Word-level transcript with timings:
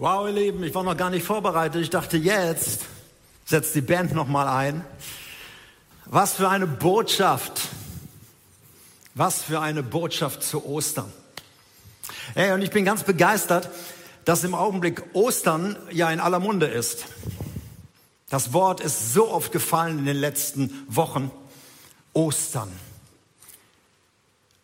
Wow, 0.00 0.28
ihr 0.28 0.32
Lieben, 0.32 0.64
ich 0.64 0.74
war 0.74 0.82
noch 0.82 0.96
gar 0.96 1.10
nicht 1.10 1.26
vorbereitet. 1.26 1.82
Ich 1.82 1.90
dachte, 1.90 2.16
jetzt 2.16 2.86
setzt 3.44 3.74
die 3.74 3.82
Band 3.82 4.14
noch 4.14 4.28
mal 4.28 4.48
ein. 4.48 4.82
Was 6.06 6.36
für 6.36 6.48
eine 6.48 6.66
Botschaft. 6.66 7.60
Was 9.14 9.42
für 9.42 9.60
eine 9.60 9.82
Botschaft 9.82 10.42
zu 10.42 10.64
Ostern. 10.64 11.12
Hey, 12.32 12.52
und 12.52 12.62
ich 12.62 12.70
bin 12.70 12.86
ganz 12.86 13.04
begeistert, 13.04 13.68
dass 14.24 14.42
im 14.42 14.54
Augenblick 14.54 15.02
Ostern 15.12 15.76
ja 15.90 16.10
in 16.10 16.18
aller 16.18 16.40
Munde 16.40 16.64
ist. 16.64 17.04
Das 18.30 18.54
Wort 18.54 18.80
ist 18.80 19.12
so 19.12 19.30
oft 19.30 19.52
gefallen 19.52 19.98
in 19.98 20.06
den 20.06 20.16
letzten 20.16 20.72
Wochen. 20.88 21.30
Ostern. 22.14 22.72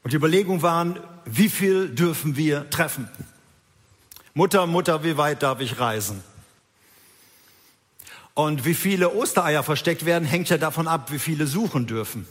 Und 0.03 0.15
die 0.15 0.17
Überlegungen 0.17 0.63
waren, 0.63 0.99
wie 1.27 1.51
viel 1.51 1.91
dürfen 1.91 2.37
wir 2.37 2.71
treffen? 2.71 3.11
Mutter, 4.37 4.67
Mutter, 4.67 5.03
wie 5.03 5.17
weit 5.17 5.43
darf 5.43 5.61
ich 5.61 5.81
reisen? 5.81 6.23
Und 8.35 8.67
wie 8.67 8.75
viele 8.75 9.15
Ostereier 9.15 9.63
versteckt 9.63 10.05
werden, 10.05 10.27
hängt 10.27 10.51
ja 10.51 10.59
davon 10.59 10.89
ab, 10.89 11.11
wie 11.11 11.19
viele 11.19 11.47
suchen 11.47 11.87
dürfen. 11.87 12.29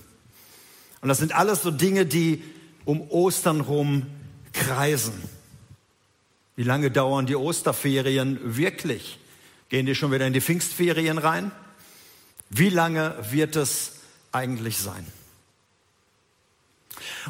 Und 1.01 1.09
das 1.09 1.17
sind 1.17 1.33
alles 1.33 1.63
so 1.63 1.71
Dinge, 1.71 2.05
die 2.05 2.43
um 2.85 3.09
Ostern 3.09 3.59
rum 3.59 4.05
kreisen. 4.53 5.19
Wie 6.55 6.61
lange 6.61 6.91
dauern 6.91 7.25
die 7.25 7.35
Osterferien 7.35 8.55
wirklich? 8.55 9.17
Gehen 9.69 9.87
die 9.87 9.95
schon 9.95 10.11
wieder 10.11 10.27
in 10.27 10.33
die 10.33 10.41
Pfingstferien 10.41 11.17
rein? 11.17 11.49
Wie 12.51 12.69
lange 12.69 13.15
wird 13.31 13.55
es 13.55 13.93
eigentlich 14.31 14.77
sein? 14.77 15.07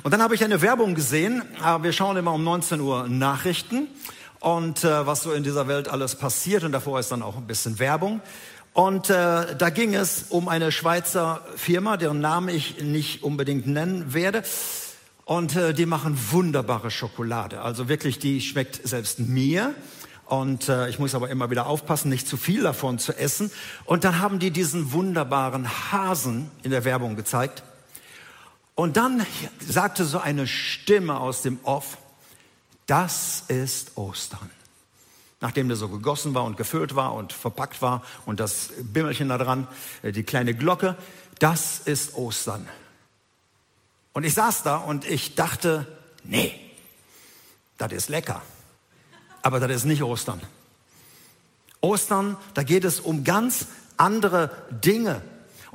Und 0.04 0.12
dann 0.12 0.22
habe 0.22 0.36
ich 0.36 0.44
eine 0.44 0.62
Werbung 0.62 0.96
gesehen. 0.96 1.44
Wir 1.80 1.94
schauen 1.94 2.18
immer 2.18 2.34
um 2.34 2.44
19 2.44 2.82
Uhr 2.82 3.08
Nachrichten 3.08 3.88
und 4.46 4.84
äh, 4.84 5.08
was 5.08 5.24
so 5.24 5.34
in 5.34 5.42
dieser 5.42 5.68
Welt 5.68 5.90
alles 5.90 6.14
passiert. 6.14 6.64
Und 6.64 6.72
davor 6.72 7.00
ist 7.00 7.12
dann 7.12 7.24
auch 7.24 7.36
ein 7.36 7.48
bisschen 7.48 7.80
Werbung. 7.80 8.22
Und 8.74 9.10
äh, 9.10 9.56
da 9.56 9.70
ging 9.72 9.96
es 9.96 10.26
um 10.30 10.50
eine 10.50 10.72
Schweizer 10.72 11.42
Firma, 11.56 11.98
deren 11.98 12.20
Namen 12.20 12.50
ich 12.50 12.80
nicht 12.84 13.24
unbedingt 13.24 13.66
nennen 13.66 14.14
werde. 14.14 14.44
Und 15.24 15.56
äh, 15.56 15.74
die 15.74 15.88
machen 15.88 16.16
wunderbare 16.30 16.92
Schokolade. 16.92 17.62
Also 17.62 17.90
wirklich, 17.90 18.20
die 18.20 18.40
schmeckt 18.40 18.88
selbst 18.88 19.18
mir. 19.18 19.74
Und 20.26 20.70
äh, 20.70 20.90
ich 20.90 21.00
muss 21.00 21.16
aber 21.16 21.32
immer 21.32 21.50
wieder 21.50 21.66
aufpassen, 21.66 22.10
nicht 22.10 22.28
zu 22.28 22.38
viel 22.38 22.62
davon 22.62 23.00
zu 23.00 23.18
essen. 23.18 23.50
Und 23.86 24.04
dann 24.04 24.20
haben 24.20 24.38
die 24.38 24.52
diesen 24.52 24.92
wunderbaren 24.92 25.68
Hasen 25.92 26.52
in 26.62 26.70
der 26.70 26.86
Werbung 26.86 27.16
gezeigt. 27.16 27.64
Und 28.76 28.96
dann 28.96 29.26
sagte 29.60 30.06
so 30.06 30.20
eine 30.20 30.46
Stimme 30.46 31.20
aus 31.20 31.42
dem 31.42 31.58
Off, 31.64 31.98
das 32.88 33.44
ist 33.48 33.98
Ostern. 33.98 34.50
Nachdem 35.42 35.68
der 35.68 35.78
so 35.78 35.90
gegossen 35.90 36.34
war 36.34 36.44
und 36.44 36.58
gefüllt 36.58 36.96
war 36.96 37.14
und 37.14 37.34
verpackt 37.34 37.82
war 37.82 38.04
und 38.26 38.40
das 38.40 38.70
Bimmelchen 38.82 39.30
da 39.30 39.38
dran, 39.38 39.68
äh, 40.02 40.12
die 40.12 40.24
kleine 40.24 40.54
Glocke, 40.54 40.96
das 41.40 41.80
ist 41.80 42.16
Ostern. 42.16 42.68
Und 44.14 44.24
ich 44.24 44.34
saß 44.34 44.64
da 44.64 44.78
und 44.78 45.06
ich 45.06 45.36
dachte, 45.36 45.86
nee, 46.24 46.58
das 47.78 47.92
ist 47.92 48.10
lecker. 48.10 48.42
Aber 49.42 49.60
das 49.60 49.72
ist 49.72 49.86
nicht 49.86 50.02
Ostern. 50.02 50.42
Ostern, 51.82 52.38
da 52.54 52.64
geht 52.64 52.86
es 52.86 53.00
um 53.00 53.24
ganz 53.24 53.68
andere 53.98 54.50
Dinge. 54.72 55.22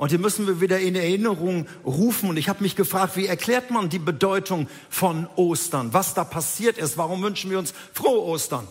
Und 0.01 0.11
die 0.11 0.17
müssen 0.17 0.47
wir 0.47 0.59
wieder 0.59 0.79
in 0.79 0.95
Erinnerung 0.95 1.67
rufen. 1.85 2.27
Und 2.27 2.37
ich 2.37 2.49
habe 2.49 2.63
mich 2.63 2.75
gefragt, 2.75 3.17
wie 3.17 3.27
erklärt 3.27 3.69
man 3.69 3.87
die 3.87 3.99
Bedeutung 3.99 4.67
von 4.89 5.27
Ostern? 5.35 5.93
Was 5.93 6.15
da 6.15 6.23
passiert 6.23 6.79
ist? 6.79 6.97
Warum 6.97 7.21
wünschen 7.21 7.51
wir 7.51 7.59
uns 7.59 7.71
frohe 7.93 8.23
Ostern? 8.23 8.67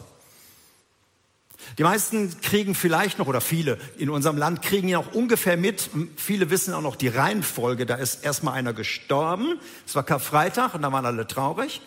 Die 1.79 1.85
meisten 1.85 2.41
kriegen 2.41 2.75
vielleicht 2.75 3.21
noch, 3.21 3.29
oder 3.29 3.41
viele 3.41 3.79
in 3.97 4.11
unserem 4.11 4.39
Land 4.39 4.61
kriegen 4.63 4.89
ja 4.89 4.99
auch 4.99 5.15
ungefähr 5.15 5.57
mit, 5.57 5.91
viele 6.17 6.51
wissen 6.51 6.75
auch 6.75 6.83
noch 6.83 6.97
die 6.97 7.07
Reihenfolge, 7.07 7.87
da 7.87 7.95
ist 7.95 8.25
erstmal 8.25 8.55
einer 8.55 8.73
gestorben, 8.73 9.61
es 9.87 9.95
war 9.95 10.03
Karfreitag 10.03 10.75
und 10.75 10.83
da 10.83 10.91
waren 10.91 11.07
alle 11.07 11.29
traurig. 11.29 11.81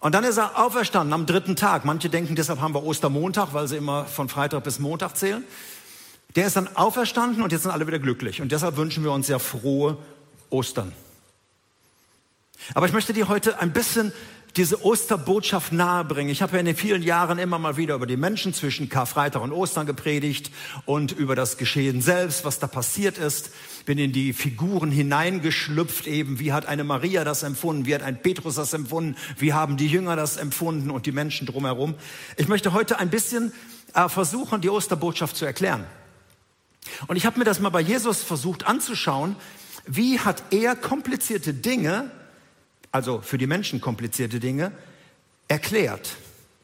Und 0.00 0.16
dann 0.16 0.24
ist 0.24 0.38
er 0.38 0.58
auferstanden 0.58 1.12
am 1.12 1.24
dritten 1.24 1.54
Tag. 1.54 1.84
Manche 1.84 2.08
denken, 2.08 2.34
deshalb 2.34 2.60
haben 2.60 2.74
wir 2.74 2.82
Ostermontag, 2.82 3.54
weil 3.54 3.68
sie 3.68 3.76
immer 3.76 4.06
von 4.06 4.28
Freitag 4.28 4.64
bis 4.64 4.80
Montag 4.80 5.16
zählen. 5.16 5.44
Der 6.36 6.46
ist 6.46 6.56
dann 6.56 6.68
auferstanden 6.76 7.42
und 7.42 7.50
jetzt 7.50 7.62
sind 7.62 7.72
alle 7.72 7.86
wieder 7.86 7.98
glücklich. 7.98 8.42
Und 8.42 8.52
deshalb 8.52 8.76
wünschen 8.76 9.02
wir 9.02 9.12
uns 9.12 9.26
ja 9.26 9.38
frohe 9.38 9.96
Ostern. 10.50 10.92
Aber 12.74 12.86
ich 12.86 12.92
möchte 12.92 13.12
dir 13.12 13.28
heute 13.28 13.58
ein 13.60 13.72
bisschen 13.72 14.12
diese 14.56 14.84
Osterbotschaft 14.84 15.72
nahebringen. 15.72 16.30
Ich 16.30 16.40
habe 16.40 16.54
ja 16.54 16.60
in 16.60 16.66
den 16.66 16.76
vielen 16.76 17.02
Jahren 17.02 17.38
immer 17.38 17.58
mal 17.58 17.76
wieder 17.76 17.94
über 17.94 18.06
die 18.06 18.16
Menschen 18.16 18.54
zwischen 18.54 18.88
Karfreitag 18.88 19.42
und 19.42 19.52
Ostern 19.52 19.86
gepredigt 19.86 20.50
und 20.86 21.12
über 21.12 21.36
das 21.36 21.58
Geschehen 21.58 22.00
selbst, 22.00 22.44
was 22.44 22.58
da 22.58 22.66
passiert 22.66 23.18
ist. 23.18 23.50
Bin 23.84 23.98
in 23.98 24.12
die 24.12 24.32
Figuren 24.32 24.90
hineingeschlüpft 24.90 26.06
eben. 26.06 26.38
Wie 26.38 26.52
hat 26.52 26.66
eine 26.66 26.84
Maria 26.84 27.24
das 27.24 27.42
empfunden? 27.42 27.84
Wie 27.84 27.94
hat 27.94 28.02
ein 28.02 28.20
Petrus 28.20 28.54
das 28.54 28.72
empfunden? 28.72 29.16
Wie 29.36 29.52
haben 29.52 29.76
die 29.76 29.88
Jünger 29.88 30.16
das 30.16 30.38
empfunden 30.38 30.90
und 30.90 31.04
die 31.04 31.12
Menschen 31.12 31.46
drumherum? 31.46 31.94
Ich 32.36 32.48
möchte 32.48 32.72
heute 32.72 32.98
ein 32.98 33.10
bisschen 33.10 33.52
äh, 33.92 34.08
versuchen, 34.08 34.62
die 34.62 34.70
Osterbotschaft 34.70 35.36
zu 35.36 35.44
erklären. 35.44 35.84
Und 37.06 37.16
ich 37.16 37.26
habe 37.26 37.38
mir 37.38 37.44
das 37.44 37.60
mal 37.60 37.70
bei 37.70 37.80
Jesus 37.80 38.22
versucht 38.22 38.66
anzuschauen, 38.66 39.36
wie 39.86 40.18
hat 40.18 40.42
er 40.50 40.74
komplizierte 40.76 41.54
Dinge, 41.54 42.10
also 42.90 43.20
für 43.20 43.38
die 43.38 43.46
Menschen 43.46 43.80
komplizierte 43.80 44.40
Dinge, 44.40 44.72
erklärt. 45.48 46.16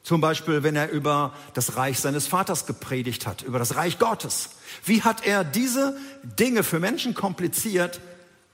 Zum 0.03 0.21
Beispiel, 0.21 0.65
wenn 0.65 0.75
er 0.75 0.91
über 0.91 1.33
das 1.55 1.77
Reich 1.77 2.01
seines 2.01 2.27
Vaters 2.27 2.67
gepredigt 2.67 3.27
hat, 3.27 3.43
über 3.43 3.61
das 3.61 3.77
Reich 3.77 4.01
Gottes. 4.01 4.51
Wie 4.85 5.03
hat 5.03 5.25
er 5.25 5.45
diese 5.45 5.97
Dinge 6.25 6.65
für 6.65 6.81
Menschen 6.81 7.15
kompliziert 7.15 8.01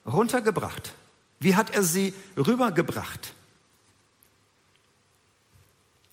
runtergebracht? 0.07 0.93
Wie 1.41 1.55
hat 1.57 1.71
er 1.71 1.83
sie 1.83 2.13
rübergebracht? 2.37 3.33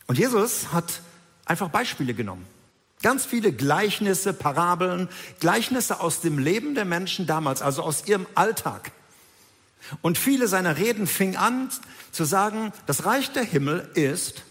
Und 0.08 0.18
Jesus 0.18 0.72
hat 0.72 1.02
einfach 1.46 1.70
Beispiele 1.70 2.14
genommen. 2.14 2.46
Ganz 3.02 3.26
viele 3.26 3.52
Gleichnisse, 3.52 4.34
Parabeln, 4.34 5.10
Gleichnisse 5.40 6.00
aus 6.00 6.22
dem 6.22 6.40
Leben 6.40 6.76
der 6.76 6.86
Menschen 6.86 7.28
damals, 7.28 7.62
also 7.62 7.84
aus 7.84 8.08
ihrem 8.08 8.26
Alltag. 8.36 8.92
Und 10.02 10.18
viele 10.18 10.48
seiner 10.48 10.78
Reden 10.78 11.08
fingen 11.08 11.36
an 11.36 11.70
zu 12.12 12.24
sagen, 12.24 12.72
das 12.88 13.06
Reich 13.06 13.32
der 13.32 13.44
Himmel 13.44 13.90
ist. 13.94 14.44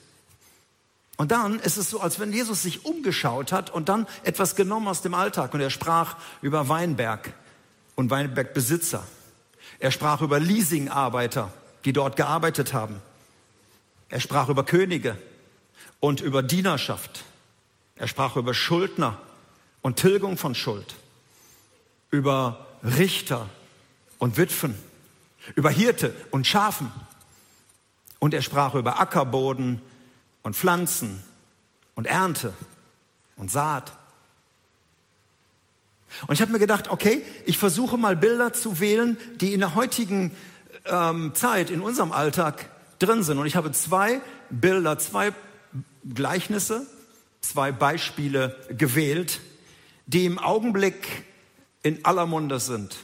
Und 1.16 1.32
dann 1.32 1.58
ist 1.60 1.76
es 1.76 1.90
so, 1.90 2.00
als 2.00 2.18
wenn 2.18 2.32
Jesus 2.32 2.62
sich 2.62 2.84
umgeschaut 2.84 3.52
hat 3.52 3.70
und 3.70 3.88
dann 3.88 4.06
etwas 4.24 4.56
genommen 4.56 4.88
aus 4.88 5.02
dem 5.02 5.14
Alltag. 5.14 5.54
Und 5.54 5.60
er 5.60 5.70
sprach 5.70 6.16
über 6.42 6.68
Weinberg 6.68 7.32
und 7.94 8.10
Weinbergbesitzer. 8.10 9.04
Er 9.78 9.90
sprach 9.90 10.20
über 10.20 10.40
Leasingarbeiter, 10.40 11.52
die 11.84 11.92
dort 11.92 12.16
gearbeitet 12.16 12.72
haben. 12.72 13.00
Er 14.08 14.20
sprach 14.20 14.48
über 14.48 14.64
Könige 14.64 15.16
und 16.00 16.20
über 16.20 16.42
Dienerschaft. 16.42 17.24
Er 17.96 18.08
sprach 18.08 18.36
über 18.36 18.54
Schuldner 18.54 19.20
und 19.82 19.96
Tilgung 19.96 20.36
von 20.36 20.54
Schuld, 20.54 20.94
über 22.10 22.66
Richter 22.82 23.48
und 24.18 24.36
Witwen, 24.36 24.74
über 25.54 25.70
Hirte 25.70 26.14
und 26.30 26.46
Schafen. 26.46 26.90
Und 28.18 28.34
er 28.34 28.42
sprach 28.42 28.74
über 28.74 29.00
Ackerboden 29.00 29.80
und 30.42 30.56
Pflanzen 30.56 31.22
und 31.94 32.06
Ernte 32.06 32.52
und 33.36 33.50
Saat. 33.50 33.92
Und 36.26 36.34
ich 36.34 36.40
habe 36.40 36.52
mir 36.52 36.58
gedacht, 36.58 36.90
okay, 36.90 37.22
ich 37.44 37.58
versuche 37.58 37.98
mal 37.98 38.16
Bilder 38.16 38.52
zu 38.52 38.80
wählen, 38.80 39.18
die 39.40 39.52
in 39.52 39.60
der 39.60 39.74
heutigen 39.74 40.30
ähm, 40.86 41.34
Zeit, 41.34 41.70
in 41.70 41.80
unserem 41.80 42.12
Alltag 42.12 42.70
drin 42.98 43.22
sind. 43.22 43.38
Und 43.38 43.46
ich 43.46 43.56
habe 43.56 43.72
zwei 43.72 44.20
Bilder, 44.50 44.98
zwei 44.98 45.32
Gleichnisse 46.04 46.86
zwei 47.50 47.72
Beispiele 47.72 48.56
gewählt, 48.70 49.40
die 50.06 50.24
im 50.24 50.38
Augenblick 50.38 51.24
in 51.82 52.04
aller 52.04 52.26
Munde 52.26 52.60
sind. 52.60 52.96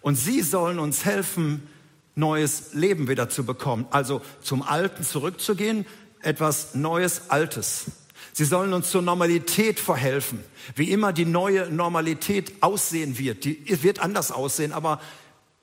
Und 0.00 0.16
sie 0.16 0.42
sollen 0.42 0.78
uns 0.78 1.04
helfen, 1.04 1.68
neues 2.14 2.74
Leben 2.74 3.08
wieder 3.08 3.28
zu 3.28 3.44
bekommen, 3.44 3.86
also 3.90 4.20
zum 4.42 4.62
Alten 4.62 5.04
zurückzugehen, 5.04 5.86
etwas 6.22 6.74
Neues, 6.74 7.30
Altes. 7.30 7.86
Sie 8.32 8.44
sollen 8.44 8.72
uns 8.72 8.90
zur 8.90 9.02
Normalität 9.02 9.80
verhelfen, 9.80 10.42
wie 10.74 10.90
immer 10.90 11.12
die 11.12 11.24
neue 11.24 11.70
Normalität 11.70 12.62
aussehen 12.62 13.18
wird. 13.18 13.44
Die 13.44 13.82
wird 13.82 14.00
anders 14.00 14.30
aussehen, 14.30 14.72
aber 14.72 15.00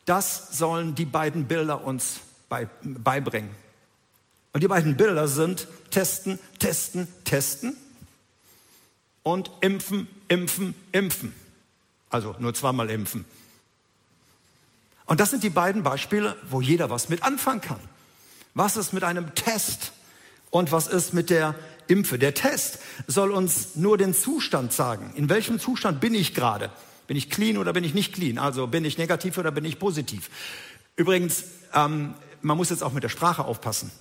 das 0.05 0.57
sollen 0.57 0.95
die 0.95 1.05
beiden 1.05 1.45
Bilder 1.47 1.83
uns 1.83 2.19
beibringen. 2.49 3.49
Und 4.57 4.63
die 4.63 4.67
beiden 4.67 4.97
Bilder 4.97 5.27
sind 5.27 5.67
testen, 5.91 6.39
testen, 6.57 7.07
testen 7.25 7.77
und 9.21 9.51
impfen, 9.61 10.07
impfen, 10.29 10.73
impfen. 10.91 11.31
Also 12.09 12.35
nur 12.39 12.55
zweimal 12.55 12.89
impfen. 12.89 13.25
Und 15.05 15.19
das 15.19 15.29
sind 15.29 15.43
die 15.43 15.51
beiden 15.51 15.83
Beispiele, 15.83 16.35
wo 16.49 16.59
jeder 16.59 16.89
was 16.89 17.07
mit 17.07 17.21
anfangen 17.21 17.61
kann. 17.61 17.79
Was 18.55 18.77
ist 18.77 18.93
mit 18.93 19.03
einem 19.03 19.35
Test 19.35 19.91
und 20.49 20.71
was 20.71 20.87
ist 20.87 21.13
mit 21.13 21.29
der 21.29 21.53
impfe. 21.85 22.17
Der 22.17 22.33
Test 22.33 22.79
soll 23.05 23.29
uns 23.29 23.75
nur 23.75 23.99
den 23.99 24.15
Zustand 24.15 24.73
sagen. 24.73 25.13
In 25.13 25.29
welchem 25.29 25.59
Zustand 25.59 26.01
bin 26.01 26.15
ich 26.15 26.33
gerade? 26.33 26.71
Bin 27.05 27.15
ich 27.15 27.29
clean 27.29 27.59
oder 27.59 27.73
bin 27.73 27.83
ich 27.83 27.93
nicht 27.93 28.11
clean? 28.11 28.39
Also 28.39 28.65
bin 28.65 28.85
ich 28.85 28.97
negativ 28.97 29.37
oder 29.37 29.51
bin 29.51 29.65
ich 29.65 29.77
positiv? 29.77 30.31
Übrigens, 30.95 31.43
ähm, 31.75 32.15
man 32.41 32.57
muss 32.57 32.71
jetzt 32.71 32.81
auch 32.81 32.93
mit 32.93 33.03
der 33.03 33.09
Sprache 33.09 33.45
aufpassen. 33.45 33.91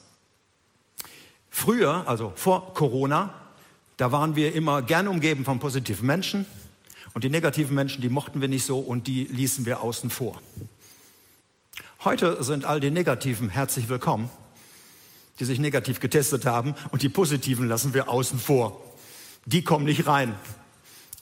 Früher, 1.57 2.07
also 2.07 2.35
vor 2.37 2.75
Corona, 2.75 3.33
da 3.97 4.13
waren 4.13 4.37
wir 4.37 4.55
immer 4.55 4.83
gern 4.83 5.09
umgeben 5.09 5.47
von 5.47 5.59
positiven 5.59 6.07
Menschen 6.07 6.45
und 7.15 7.25
die 7.25 7.31
negativen 7.31 7.75
Menschen, 7.75 8.03
die 8.03 8.11
mochten 8.11 8.43
wir 8.43 8.49
nicht 8.49 8.67
so 8.67 8.79
und 8.79 9.07
die 9.07 9.25
ließen 9.25 9.65
wir 9.65 9.81
außen 9.81 10.11
vor. 10.11 10.39
Heute 12.05 12.45
sind 12.45 12.67
all 12.67 12.79
die 12.79 12.91
Negativen 12.91 13.49
herzlich 13.49 13.89
willkommen, 13.89 14.29
die 15.41 15.47
sich 15.47 15.59
negativ 15.59 15.99
getestet 15.99 16.45
haben 16.45 16.75
und 16.91 17.01
die 17.01 17.09
Positiven 17.09 17.69
lassen 17.69 17.95
wir 17.95 18.11
außen 18.11 18.39
vor. 18.39 18.79
Die 19.47 19.65
kommen 19.65 19.87
nicht 19.87 20.07
rein. 20.07 20.35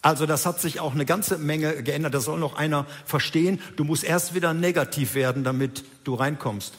Also 0.02 0.26
das 0.26 0.46
hat 0.46 0.60
sich 0.60 0.80
auch 0.80 0.94
eine 0.94 1.06
ganze 1.06 1.38
Menge 1.38 1.84
geändert. 1.84 2.12
Das 2.12 2.24
soll 2.24 2.40
noch 2.40 2.56
einer 2.56 2.86
verstehen. 3.06 3.60
Du 3.76 3.84
musst 3.84 4.02
erst 4.02 4.34
wieder 4.34 4.52
negativ 4.52 5.14
werden, 5.14 5.44
damit 5.44 5.84
du 6.02 6.14
reinkommst. 6.16 6.74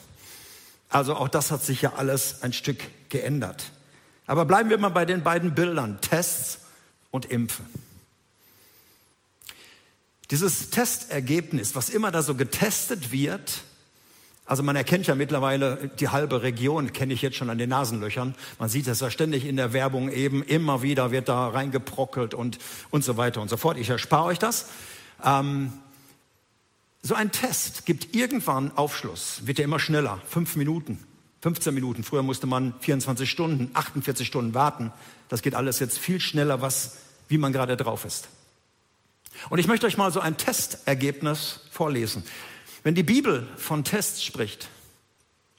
Also 0.90 1.16
auch 1.16 1.28
das 1.28 1.50
hat 1.50 1.64
sich 1.64 1.80
ja 1.80 1.94
alles 1.94 2.42
ein 2.42 2.52
Stück 2.52 2.80
geändert. 3.10 3.70
Aber 4.26 4.44
bleiben 4.44 4.70
wir 4.70 4.78
mal 4.78 4.88
bei 4.88 5.04
den 5.04 5.22
beiden 5.22 5.54
Bildern, 5.54 6.00
Tests 6.00 6.60
und 7.10 7.26
Impfen. 7.26 7.66
Dieses 10.30 10.70
Testergebnis, 10.70 11.76
was 11.76 11.88
immer 11.88 12.10
da 12.10 12.22
so 12.22 12.34
getestet 12.34 13.12
wird, 13.12 13.62
also 14.44 14.62
man 14.62 14.76
erkennt 14.76 15.08
ja 15.08 15.16
mittlerweile 15.16 15.90
die 15.98 16.08
halbe 16.08 16.42
Region, 16.42 16.92
kenne 16.92 17.12
ich 17.12 17.22
jetzt 17.22 17.36
schon 17.36 17.50
an 17.50 17.58
den 17.58 17.68
Nasenlöchern. 17.68 18.36
Man 18.60 18.68
sieht 18.68 18.86
es 18.86 19.00
ja 19.00 19.10
ständig 19.10 19.44
in 19.44 19.56
der 19.56 19.72
Werbung 19.72 20.10
eben, 20.10 20.42
immer 20.44 20.82
wieder 20.82 21.10
wird 21.10 21.28
da 21.28 21.48
reingeprockelt 21.48 22.32
und, 22.32 22.58
und 22.90 23.04
so 23.04 23.16
weiter 23.16 23.42
und 23.42 23.48
so 23.48 23.56
fort. 23.56 23.76
Ich 23.76 23.90
erspare 23.90 24.24
euch 24.24 24.38
das. 24.38 24.66
Ähm, 25.24 25.72
so 27.02 27.14
ein 27.14 27.32
Test 27.32 27.86
gibt 27.86 28.14
irgendwann 28.14 28.76
Aufschluss, 28.76 29.46
wird 29.46 29.58
ja 29.58 29.64
immer 29.64 29.80
schneller, 29.80 30.20
fünf 30.28 30.54
Minuten, 30.54 30.98
15 31.46 31.72
Minuten. 31.72 32.02
Früher 32.02 32.24
musste 32.24 32.48
man 32.48 32.74
24 32.80 33.30
Stunden, 33.30 33.70
48 33.72 34.26
Stunden 34.26 34.52
warten. 34.52 34.90
Das 35.28 35.42
geht 35.42 35.54
alles 35.54 35.78
jetzt 35.78 35.96
viel 35.96 36.18
schneller, 36.18 36.60
was, 36.60 36.96
wie 37.28 37.38
man 37.38 37.52
gerade 37.52 37.76
drauf 37.76 38.04
ist. 38.04 38.26
Und 39.48 39.60
ich 39.60 39.68
möchte 39.68 39.86
euch 39.86 39.96
mal 39.96 40.10
so 40.10 40.18
ein 40.18 40.36
Testergebnis 40.36 41.60
vorlesen. 41.70 42.24
Wenn 42.82 42.96
die 42.96 43.04
Bibel 43.04 43.46
von 43.58 43.84
Tests 43.84 44.24
spricht, 44.24 44.70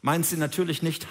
meint 0.01 0.25
sie 0.25 0.35
natürlich 0.35 0.83
nicht 0.83 1.07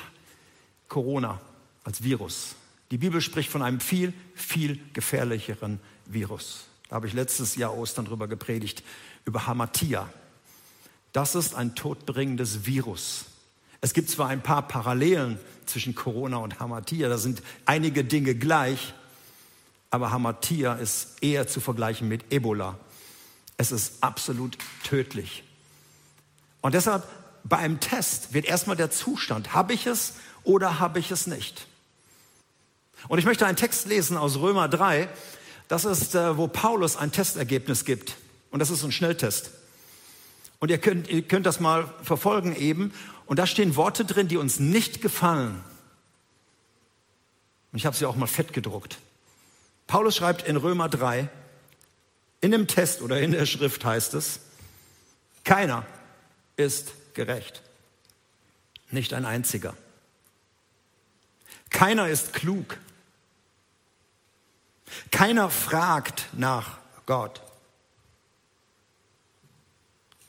Corona 0.88 1.40
als 1.82 2.02
Virus. 2.02 2.54
Die 2.90 2.98
Bibel 2.98 3.22
spricht 3.22 3.48
von 3.48 3.62
einem 3.62 3.80
viel, 3.80 4.12
viel 4.34 4.78
gefährlicheren 4.92 5.80
Virus. 6.04 6.66
Da 6.90 6.96
habe 6.96 7.06
ich 7.06 7.14
letztes 7.14 7.56
Jahr 7.56 7.74
Ostern 7.74 8.04
drüber 8.04 8.28
gepredigt, 8.28 8.82
über 9.24 9.46
Hamatia. 9.46 10.06
Das 11.14 11.34
ist 11.34 11.54
ein 11.54 11.74
todbringendes 11.74 12.66
Virus. 12.66 13.24
Es 13.80 13.92
gibt 13.92 14.10
zwar 14.10 14.28
ein 14.28 14.42
paar 14.42 14.66
Parallelen 14.66 15.38
zwischen 15.66 15.94
Corona 15.94 16.38
und 16.38 16.60
Hamatia, 16.60 17.08
da 17.08 17.18
sind 17.18 17.42
einige 17.64 18.04
Dinge 18.04 18.34
gleich, 18.34 18.94
aber 19.90 20.10
Hamatia 20.10 20.74
ist 20.74 21.22
eher 21.22 21.46
zu 21.48 21.60
vergleichen 21.60 22.08
mit 22.08 22.32
Ebola. 22.32 22.78
Es 23.56 23.72
ist 23.72 24.02
absolut 24.02 24.58
tödlich. 24.84 25.44
Und 26.60 26.74
deshalb 26.74 27.04
bei 27.44 27.58
einem 27.58 27.80
Test 27.80 28.34
wird 28.34 28.44
erstmal 28.44 28.76
der 28.76 28.90
Zustand, 28.90 29.54
habe 29.54 29.72
ich 29.72 29.86
es 29.86 30.14
oder 30.42 30.78
habe 30.78 30.98
ich 30.98 31.10
es 31.10 31.26
nicht. 31.26 31.66
Und 33.08 33.18
ich 33.18 33.24
möchte 33.24 33.46
einen 33.46 33.56
Text 33.56 33.86
lesen 33.86 34.16
aus 34.16 34.38
Römer 34.38 34.68
3. 34.68 35.08
Das 35.68 35.84
ist, 35.84 36.14
äh, 36.14 36.36
wo 36.36 36.48
Paulus 36.48 36.96
ein 36.96 37.12
Testergebnis 37.12 37.84
gibt. 37.84 38.16
Und 38.50 38.58
das 38.60 38.70
ist 38.70 38.82
ein 38.82 38.92
Schnelltest. 38.92 39.50
Und 40.58 40.70
ihr 40.70 40.78
könnt, 40.78 41.08
ihr 41.08 41.22
könnt 41.22 41.46
das 41.46 41.60
mal 41.60 41.92
verfolgen 42.02 42.56
eben. 42.56 42.92
Und 43.26 43.38
da 43.38 43.46
stehen 43.46 43.76
Worte 43.76 44.04
drin, 44.04 44.28
die 44.28 44.36
uns 44.36 44.60
nicht 44.60 45.02
gefallen. 45.02 45.62
Und 47.72 47.78
ich 47.78 47.86
habe 47.86 47.96
sie 47.96 48.06
auch 48.06 48.16
mal 48.16 48.26
fett 48.26 48.52
gedruckt. 48.52 48.98
Paulus 49.86 50.16
schreibt 50.16 50.46
in 50.46 50.56
Römer 50.56 50.88
3, 50.88 51.28
in 52.40 52.50
dem 52.50 52.66
Test 52.66 53.02
oder 53.02 53.20
in 53.20 53.32
der 53.32 53.46
Schrift 53.46 53.84
heißt 53.84 54.14
es, 54.14 54.40
keiner 55.44 55.84
ist 56.56 56.92
gerecht. 57.14 57.62
Nicht 58.90 59.12
ein 59.12 59.24
einziger. 59.24 59.76
Keiner 61.70 62.08
ist 62.08 62.32
klug. 62.32 62.78
Keiner 65.10 65.50
fragt 65.50 66.28
nach 66.32 66.78
Gott. 67.06 67.42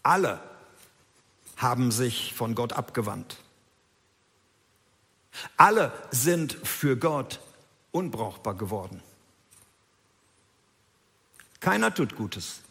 Alle 0.03 0.39
haben 1.57 1.91
sich 1.91 2.33
von 2.33 2.55
Gott 2.55 2.73
abgewandt. 2.73 3.37
Alle 5.57 5.91
sind 6.11 6.53
für 6.53 6.97
Gott 6.97 7.39
unbrauchbar 7.91 8.55
geworden. 8.55 9.01
Keiner 11.59 11.93
tut 11.93 12.15
Gutes. 12.15 12.61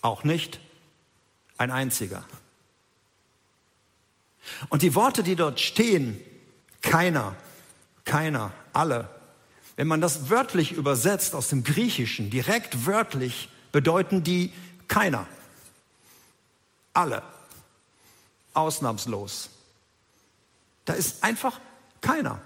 Auch 0.00 0.24
nicht 0.24 0.60
ein 1.58 1.70
einziger. 1.70 2.24
Und 4.70 4.82
die 4.82 4.94
Worte, 4.94 5.22
die 5.22 5.36
dort 5.36 5.60
stehen, 5.60 6.20
keiner, 6.80 7.36
keiner, 8.04 8.52
alle, 8.72 9.10
wenn 9.76 9.86
man 9.86 10.00
das 10.00 10.30
wörtlich 10.30 10.72
übersetzt 10.72 11.34
aus 11.34 11.48
dem 11.48 11.64
Griechischen, 11.64 12.30
direkt 12.30 12.86
wörtlich, 12.86 13.50
bedeuten 13.72 14.24
die 14.24 14.52
keiner, 14.86 15.26
alle, 16.94 17.22
ausnahmslos. 18.58 19.50
Da 20.84 20.94
ist 20.94 21.22
einfach 21.22 21.60
keiner. 22.00 22.40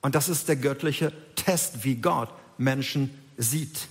Und 0.00 0.14
das 0.14 0.28
ist 0.28 0.48
der 0.48 0.56
göttliche 0.56 1.12
Test, 1.34 1.84
wie 1.84 1.96
Gott 1.96 2.30
Menschen 2.58 3.10
sieht. 3.36 3.88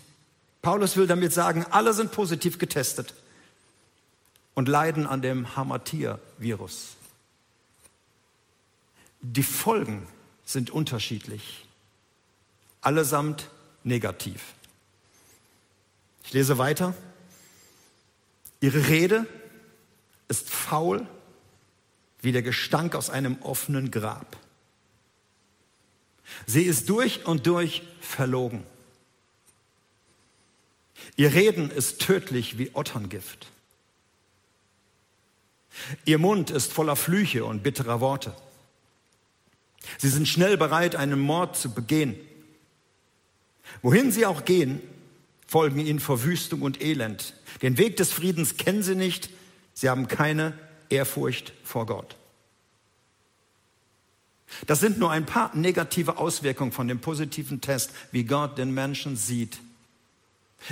Paulus 0.61 0.97
will 0.97 1.07
damit 1.07 1.33
sagen, 1.33 1.65
alle 1.69 1.93
sind 1.93 2.11
positiv 2.11 2.57
getestet 2.57 3.13
und 4.53 4.67
leiden 4.67 5.05
an 5.05 5.21
dem 5.21 5.55
Hamatia-Virus. 5.55 6.95
Die 9.21 9.43
Folgen 9.43 10.07
sind 10.45 10.69
unterschiedlich, 10.69 11.65
allesamt 12.81 13.49
negativ. 13.83 14.53
Ich 16.23 16.33
lese 16.33 16.57
weiter. 16.57 16.93
Ihre 18.61 18.87
Rede 18.87 19.27
ist 20.27 20.49
faul 20.49 21.05
wie 22.25 22.31
der 22.31 22.41
Gestank 22.41 22.95
aus 22.95 23.09
einem 23.09 23.37
offenen 23.41 23.91
Grab. 23.91 24.37
Sie 26.45 26.63
ist 26.63 26.89
durch 26.89 27.25
und 27.25 27.47
durch 27.47 27.83
verlogen. 28.01 28.63
Ihr 31.15 31.33
Reden 31.33 31.69
ist 31.69 32.01
tödlich 32.01 32.57
wie 32.57 32.71
Otterngift. 32.73 33.47
Ihr 36.05 36.17
Mund 36.17 36.49
ist 36.49 36.73
voller 36.73 36.95
Flüche 36.95 37.45
und 37.45 37.63
bitterer 37.63 37.99
Worte. 37.99 38.35
Sie 39.99 40.09
sind 40.09 40.27
schnell 40.27 40.57
bereit, 40.57 40.95
einen 40.95 41.19
Mord 41.19 41.55
zu 41.55 41.73
begehen. 41.73 42.15
Wohin 43.81 44.11
sie 44.11 44.25
auch 44.25 44.45
gehen, 44.45 44.81
folgen 45.45 45.79
ihnen 45.79 45.99
Verwüstung 45.99 46.63
und 46.63 46.81
Elend. 46.81 47.35
Den 47.61 47.77
Weg 47.77 47.97
des 47.97 48.11
Friedens 48.11 48.57
kennen 48.57 48.83
sie 48.83 48.95
nicht. 48.95 49.29
Sie 49.73 49.89
haben 49.89 50.07
keine 50.07 50.57
Ehrfurcht 50.89 51.53
vor 51.63 51.85
Gott. 51.85 52.15
Das 54.67 54.79
sind 54.79 54.99
nur 54.99 55.11
ein 55.11 55.25
paar 55.25 55.55
negative 55.55 56.17
Auswirkungen 56.17 56.71
von 56.71 56.87
dem 56.87 56.99
positiven 56.99 57.61
Test, 57.61 57.91
wie 58.11 58.23
Gott 58.23 58.57
den 58.57 58.73
Menschen 58.73 59.17
sieht 59.17 59.59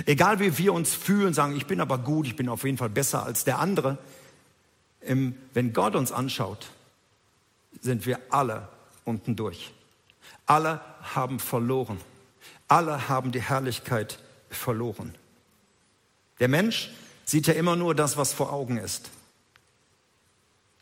Egal 0.06 0.40
wie 0.40 0.58
wir 0.58 0.72
uns 0.72 0.94
fühlen, 0.94 1.34
sagen, 1.34 1.56
ich 1.56 1.66
bin 1.66 1.80
aber 1.80 1.98
gut, 1.98 2.26
ich 2.26 2.36
bin 2.36 2.48
auf 2.48 2.64
jeden 2.64 2.78
Fall 2.78 2.88
besser 2.88 3.24
als 3.24 3.44
der 3.44 3.58
andere. 3.58 3.98
Wenn 5.00 5.72
Gott 5.72 5.94
uns 5.94 6.10
anschaut, 6.10 6.70
sind 7.80 8.06
wir 8.06 8.18
alle 8.30 8.68
unten 9.04 9.36
durch. 9.36 9.72
Alle 10.46 10.80
haben 11.14 11.38
verloren. 11.38 12.00
Alle 12.66 13.08
haben 13.08 13.30
die 13.30 13.42
Herrlichkeit 13.42 14.18
verloren. 14.50 15.14
Der 16.40 16.48
Mensch 16.48 16.90
sieht 17.24 17.46
ja 17.46 17.54
immer 17.54 17.76
nur 17.76 17.94
das, 17.94 18.16
was 18.16 18.32
vor 18.32 18.52
Augen 18.52 18.78
ist. 18.78 19.10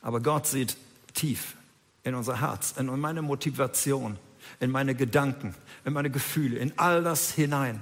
Aber 0.02 0.20
Gott 0.20 0.46
sieht 0.46 0.76
tief 1.14 1.56
in 2.02 2.14
unser 2.14 2.40
Herz, 2.40 2.74
in 2.76 2.86
meine 3.00 3.22
Motivation, 3.22 4.18
in 4.60 4.70
meine 4.70 4.94
Gedanken, 4.94 5.54
in 5.84 5.92
meine 5.92 6.10
Gefühle, 6.10 6.58
in 6.58 6.78
all 6.78 7.02
das 7.02 7.30
hinein. 7.30 7.80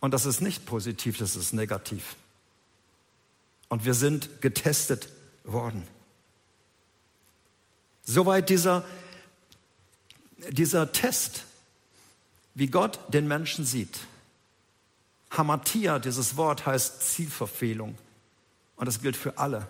Und 0.00 0.12
das 0.12 0.26
ist 0.26 0.40
nicht 0.40 0.66
positiv, 0.66 1.16
das 1.18 1.36
ist 1.36 1.52
negativ. 1.52 2.16
Und 3.68 3.84
wir 3.84 3.94
sind 3.94 4.42
getestet 4.42 5.08
worden. 5.44 5.86
Soweit 8.04 8.50
dieser 8.50 8.84
dieser 10.50 10.92
Test, 10.92 11.44
wie 12.54 12.66
Gott 12.66 12.98
den 13.08 13.28
Menschen 13.28 13.64
sieht. 13.64 14.00
Hamatia, 15.30 15.98
dieses 15.98 16.36
Wort 16.36 16.66
heißt 16.66 17.02
Zielverfehlung. 17.02 17.96
Und 18.76 18.86
das 18.86 19.00
gilt 19.00 19.16
für 19.16 19.38
alle. 19.38 19.66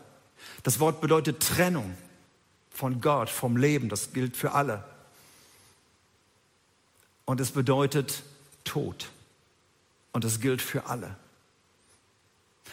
Das 0.62 0.80
Wort 0.80 1.00
bedeutet 1.00 1.40
Trennung 1.40 1.96
von 2.70 3.00
Gott, 3.00 3.30
vom 3.30 3.56
Leben. 3.56 3.88
Das 3.88 4.12
gilt 4.12 4.36
für 4.36 4.52
alle. 4.52 4.84
Und 7.24 7.40
es 7.40 7.52
bedeutet 7.52 8.22
Tod. 8.64 9.10
Und 10.12 10.24
es 10.24 10.40
gilt 10.40 10.62
für 10.62 10.86
alle. 10.86 11.16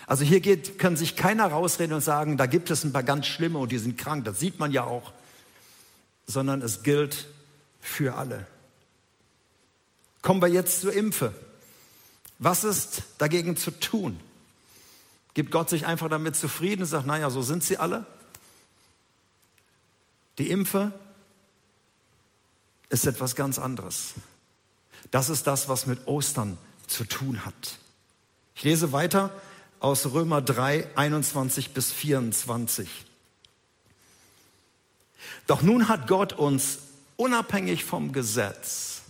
Also 0.07 0.23
hier 0.23 0.39
geht, 0.39 0.79
kann 0.79 0.97
sich 0.97 1.15
keiner 1.15 1.47
rausreden 1.47 1.93
und 1.93 2.01
sagen, 2.01 2.37
da 2.37 2.45
gibt 2.45 2.69
es 2.71 2.83
ein 2.83 2.93
paar 2.93 3.03
ganz 3.03 3.27
schlimme 3.27 3.59
und 3.59 3.71
die 3.71 3.77
sind 3.77 3.97
krank. 3.97 4.25
Das 4.25 4.39
sieht 4.39 4.59
man 4.59 4.71
ja 4.71 4.83
auch. 4.83 5.13
Sondern 6.27 6.61
es 6.61 6.83
gilt 6.83 7.27
für 7.81 8.15
alle. 8.15 8.45
Kommen 10.21 10.41
wir 10.41 10.47
jetzt 10.47 10.81
zur 10.81 10.93
Impfe. 10.93 11.33
Was 12.39 12.63
ist 12.63 13.03
dagegen 13.17 13.57
zu 13.57 13.71
tun? 13.71 14.19
Gibt 15.39 15.51
Gott 15.51 15.69
sich 15.69 15.85
einfach 15.85 16.09
damit 16.09 16.35
zufrieden 16.35 16.81
und 16.81 16.89
sagt, 16.89 17.07
naja, 17.07 17.29
so 17.29 17.41
sind 17.41 17.63
sie 17.63 17.77
alle? 17.77 18.05
Die 20.37 20.49
Impfe 20.49 20.91
ist 22.89 23.07
etwas 23.07 23.37
ganz 23.37 23.57
anderes. 23.57 24.15
Das 25.11 25.29
ist 25.29 25.47
das, 25.47 25.69
was 25.69 25.85
mit 25.85 26.07
Ostern 26.07 26.57
zu 26.87 27.05
tun 27.05 27.45
hat. 27.45 27.77
Ich 28.53 28.65
lese 28.65 28.91
weiter 28.91 29.31
aus 29.79 30.07
Römer 30.07 30.41
3, 30.41 30.89
21 30.97 31.71
bis 31.73 31.93
24. 31.93 32.89
Doch 35.47 35.61
nun 35.61 35.87
hat 35.87 36.09
Gott 36.09 36.33
uns 36.33 36.79
unabhängig 37.15 37.85
vom 37.85 38.11
Gesetz 38.11 39.03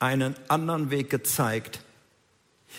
einen 0.00 0.34
anderen 0.48 0.90
Weg 0.90 1.10
gezeigt, 1.10 1.78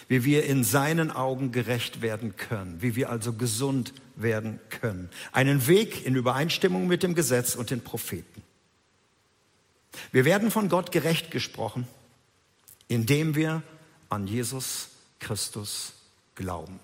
wie 0.07 0.23
wir 0.23 0.45
in 0.45 0.63
seinen 0.63 1.11
Augen 1.11 1.51
gerecht 1.51 2.01
werden 2.01 2.35
können, 2.35 2.81
wie 2.81 2.95
wir 2.95 3.09
also 3.09 3.33
gesund 3.33 3.93
werden 4.15 4.59
können. 4.69 5.09
Einen 5.31 5.67
Weg 5.67 6.05
in 6.05 6.15
Übereinstimmung 6.15 6.87
mit 6.87 7.03
dem 7.03 7.15
Gesetz 7.15 7.55
und 7.55 7.69
den 7.69 7.81
Propheten. 7.81 8.43
Wir 10.11 10.25
werden 10.25 10.51
von 10.51 10.69
Gott 10.69 10.91
gerecht 10.91 11.31
gesprochen, 11.31 11.87
indem 12.87 13.35
wir 13.35 13.63
an 14.09 14.27
Jesus 14.27 14.89
Christus 15.19 15.93
glauben. 16.35 16.79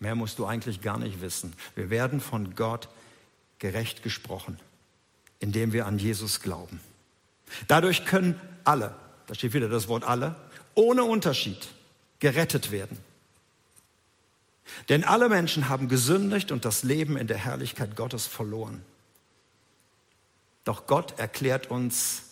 Mehr 0.00 0.14
musst 0.14 0.38
du 0.38 0.46
eigentlich 0.46 0.80
gar 0.80 0.98
nicht 0.98 1.20
wissen. 1.20 1.52
Wir 1.76 1.90
werden 1.90 2.20
von 2.20 2.56
Gott 2.56 2.88
gerecht 3.60 4.02
gesprochen, 4.02 4.58
indem 5.38 5.72
wir 5.72 5.86
an 5.86 5.98
Jesus 5.98 6.40
glauben. 6.40 6.80
Dadurch 7.68 8.04
können 8.04 8.40
alle, 8.64 8.94
da 9.26 9.34
steht 9.34 9.54
wieder 9.54 9.68
das 9.68 9.86
Wort 9.86 10.02
alle, 10.04 10.34
ohne 10.74 11.04
Unterschied 11.04 11.68
gerettet 12.18 12.70
werden. 12.70 12.98
Denn 14.88 15.04
alle 15.04 15.28
Menschen 15.28 15.68
haben 15.68 15.88
gesündigt 15.88 16.52
und 16.52 16.64
das 16.64 16.82
Leben 16.82 17.16
in 17.16 17.26
der 17.26 17.38
Herrlichkeit 17.38 17.96
Gottes 17.96 18.26
verloren. 18.26 18.82
Doch 20.64 20.86
Gott 20.86 21.18
erklärt 21.18 21.70
uns 21.70 22.22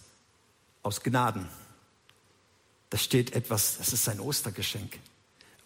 aus 0.82 1.02
Gnaden. 1.02 1.48
Das 2.90 3.04
steht 3.04 3.34
etwas, 3.34 3.78
das 3.78 3.92
ist 3.92 4.04
sein 4.04 4.20
Ostergeschenk. 4.20 4.98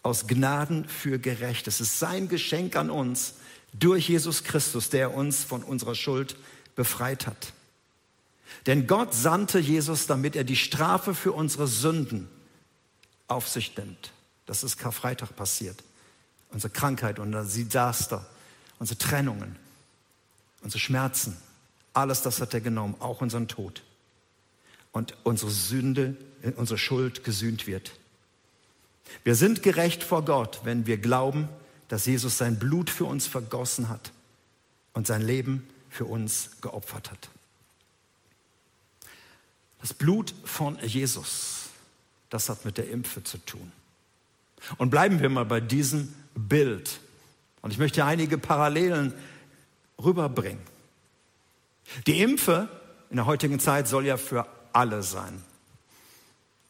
Aus 0.03 0.27
Gnaden 0.27 0.87
für 0.87 1.17
gerecht. 1.17 1.67
Es 1.67 1.81
ist 1.81 1.99
sein 1.99 2.27
Geschenk 2.27 2.75
an 2.75 2.89
uns 2.89 3.35
durch 3.73 4.09
Jesus 4.09 4.43
Christus, 4.43 4.89
der 4.89 5.13
uns 5.13 5.43
von 5.43 5.63
unserer 5.63 5.95
Schuld 5.95 6.35
befreit 6.75 7.27
hat. 7.27 7.53
Denn 8.67 8.87
Gott 8.87 9.13
sandte 9.13 9.59
Jesus, 9.59 10.07
damit 10.07 10.35
er 10.35 10.43
die 10.43 10.55
Strafe 10.55 11.13
für 11.13 11.31
unsere 11.31 11.67
Sünden 11.67 12.29
auf 13.27 13.47
sich 13.47 13.75
nimmt. 13.77 14.11
Das 14.45 14.63
ist 14.63 14.77
Karfreitag 14.77 15.35
passiert. 15.35 15.83
Unsere 16.51 16.71
Krankheit, 16.71 17.19
unser 17.19 17.43
Desaster, 17.43 18.25
unsere 18.79 18.97
Trennungen, 18.97 19.55
unsere 20.61 20.79
Schmerzen, 20.79 21.37
alles 21.93 22.21
das 22.21 22.41
hat 22.41 22.53
er 22.53 22.61
genommen, 22.61 22.95
auch 22.99 23.21
unseren 23.21 23.47
Tod. 23.47 23.83
Und 24.91 25.15
unsere 25.23 25.51
Sünde, 25.51 26.15
unsere 26.55 26.77
Schuld 26.77 27.23
gesühnt 27.23 27.67
wird. 27.67 27.91
Wir 29.23 29.35
sind 29.35 29.63
gerecht 29.63 30.03
vor 30.03 30.23
Gott, 30.23 30.61
wenn 30.63 30.87
wir 30.87 30.97
glauben, 30.97 31.49
dass 31.87 32.05
Jesus 32.05 32.37
sein 32.37 32.59
Blut 32.59 32.89
für 32.89 33.05
uns 33.05 33.27
vergossen 33.27 33.89
hat 33.89 34.11
und 34.93 35.07
sein 35.07 35.21
Leben 35.21 35.67
für 35.89 36.05
uns 36.05 36.51
geopfert 36.61 37.11
hat. 37.11 37.29
Das 39.79 39.93
Blut 39.93 40.33
von 40.43 40.79
Jesus 40.79 41.64
das 42.29 42.49
hat 42.49 42.65
mit 42.65 42.77
der 42.77 42.89
Impfe 42.89 43.23
zu 43.23 43.37
tun. 43.37 43.71
Und 44.77 44.89
bleiben 44.89 45.19
wir 45.21 45.29
mal 45.29 45.45
bei 45.45 45.59
diesem 45.59 46.13
Bild. 46.33 46.99
Und 47.61 47.71
ich 47.71 47.77
möchte 47.77 48.05
einige 48.05 48.37
Parallelen 48.37 49.13
rüberbringen. 50.03 50.61
Die 52.07 52.21
Impfe 52.21 52.67
in 53.09 53.17
der 53.17 53.25
heutigen 53.25 53.59
Zeit 53.59 53.87
soll 53.87 54.05
ja 54.05 54.17
für 54.17 54.47
alle 54.73 55.03
sein. 55.03 55.41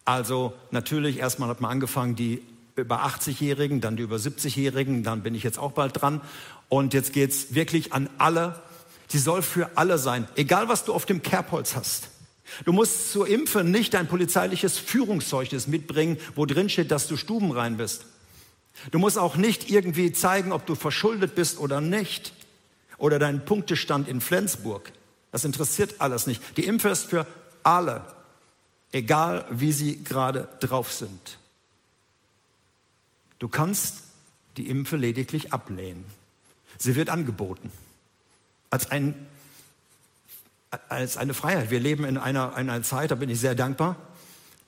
Also 0.03 0.53
natürlich 0.71 1.17
erstmal 1.17 1.49
hat 1.49 1.61
man 1.61 1.71
angefangen, 1.71 2.15
die 2.15 2.43
über 2.75 3.05
80-Jährigen, 3.05 3.81
dann 3.81 3.95
die 3.95 4.03
über 4.03 4.17
70-Jährigen, 4.17 5.03
dann 5.03 5.23
bin 5.23 5.33
ich 5.33 5.43
jetzt 5.43 5.57
auch 5.57 5.71
bald 5.71 5.99
dran. 5.99 6.21
Und 6.69 6.93
jetzt 6.93 7.13
geht 7.13 7.31
es 7.31 7.55
wirklich 7.55 7.93
an 7.93 8.09
alle. 8.17 8.61
Die 9.11 9.17
soll 9.17 9.41
für 9.41 9.71
alle 9.75 9.97
sein, 9.97 10.27
egal 10.35 10.67
was 10.67 10.83
du 10.83 10.93
auf 10.93 11.05
dem 11.05 11.21
Kerbholz 11.21 11.75
hast. 11.75 12.09
Du 12.63 12.71
musst 12.71 13.11
zur 13.11 13.27
Impfe 13.27 13.63
nicht 13.63 13.93
dein 13.93 14.07
polizeiliches 14.07 14.77
Führungszeugnis 14.77 15.67
mitbringen, 15.67 16.17
wo 16.35 16.45
drin 16.45 16.69
steht, 16.69 16.91
dass 16.91 17.07
du 17.07 17.17
stubenrein 17.17 17.77
bist. 17.77 18.05
Du 18.91 18.99
musst 18.99 19.17
auch 19.17 19.35
nicht 19.35 19.69
irgendwie 19.69 20.11
zeigen, 20.11 20.51
ob 20.51 20.65
du 20.65 20.75
verschuldet 20.75 21.35
bist 21.35 21.59
oder 21.59 21.81
nicht. 21.81 22.33
Oder 22.97 23.19
deinen 23.19 23.43
Punktestand 23.43 24.07
in 24.07 24.21
Flensburg. 24.21 24.91
Das 25.31 25.43
interessiert 25.43 25.95
alles 25.99 26.27
nicht. 26.27 26.41
Die 26.57 26.65
Impfe 26.65 26.89
ist 26.89 27.05
für 27.05 27.27
alle, 27.63 28.05
egal 28.91 29.45
wie 29.49 29.71
sie 29.71 30.03
gerade 30.03 30.47
drauf 30.61 30.93
sind. 30.93 31.37
Du 33.39 33.49
kannst 33.49 33.97
die 34.55 34.69
Impfe 34.69 34.95
lediglich 34.95 35.51
ablehnen. 35.51 36.05
Sie 36.77 36.95
wird 36.95 37.09
angeboten 37.09 37.71
als 38.69 38.91
ein 38.91 39.13
als 40.89 41.17
eine 41.17 41.33
Freiheit. 41.33 41.71
Wir 41.71 41.79
leben 41.79 42.05
in 42.05 42.17
einer, 42.17 42.55
einer 42.55 42.81
Zeit, 42.83 43.11
da 43.11 43.15
bin 43.15 43.29
ich 43.29 43.39
sehr 43.39 43.55
dankbar, 43.55 43.95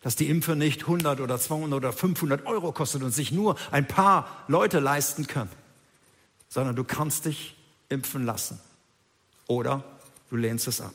dass 0.01 0.15
die 0.15 0.29
Impfe 0.29 0.55
nicht 0.55 0.83
100 0.83 1.19
oder 1.19 1.39
200 1.39 1.77
oder 1.77 1.93
500 1.93 2.45
Euro 2.45 2.71
kostet 2.71 3.03
und 3.03 3.11
sich 3.11 3.31
nur 3.31 3.55
ein 3.71 3.87
paar 3.87 4.45
Leute 4.47 4.79
leisten 4.79 5.27
können, 5.27 5.49
sondern 6.49 6.75
du 6.75 6.83
kannst 6.83 7.25
dich 7.25 7.55
impfen 7.89 8.25
lassen 8.25 8.59
oder 9.47 9.83
du 10.29 10.35
lehnst 10.35 10.67
es 10.67 10.81
ab. 10.81 10.93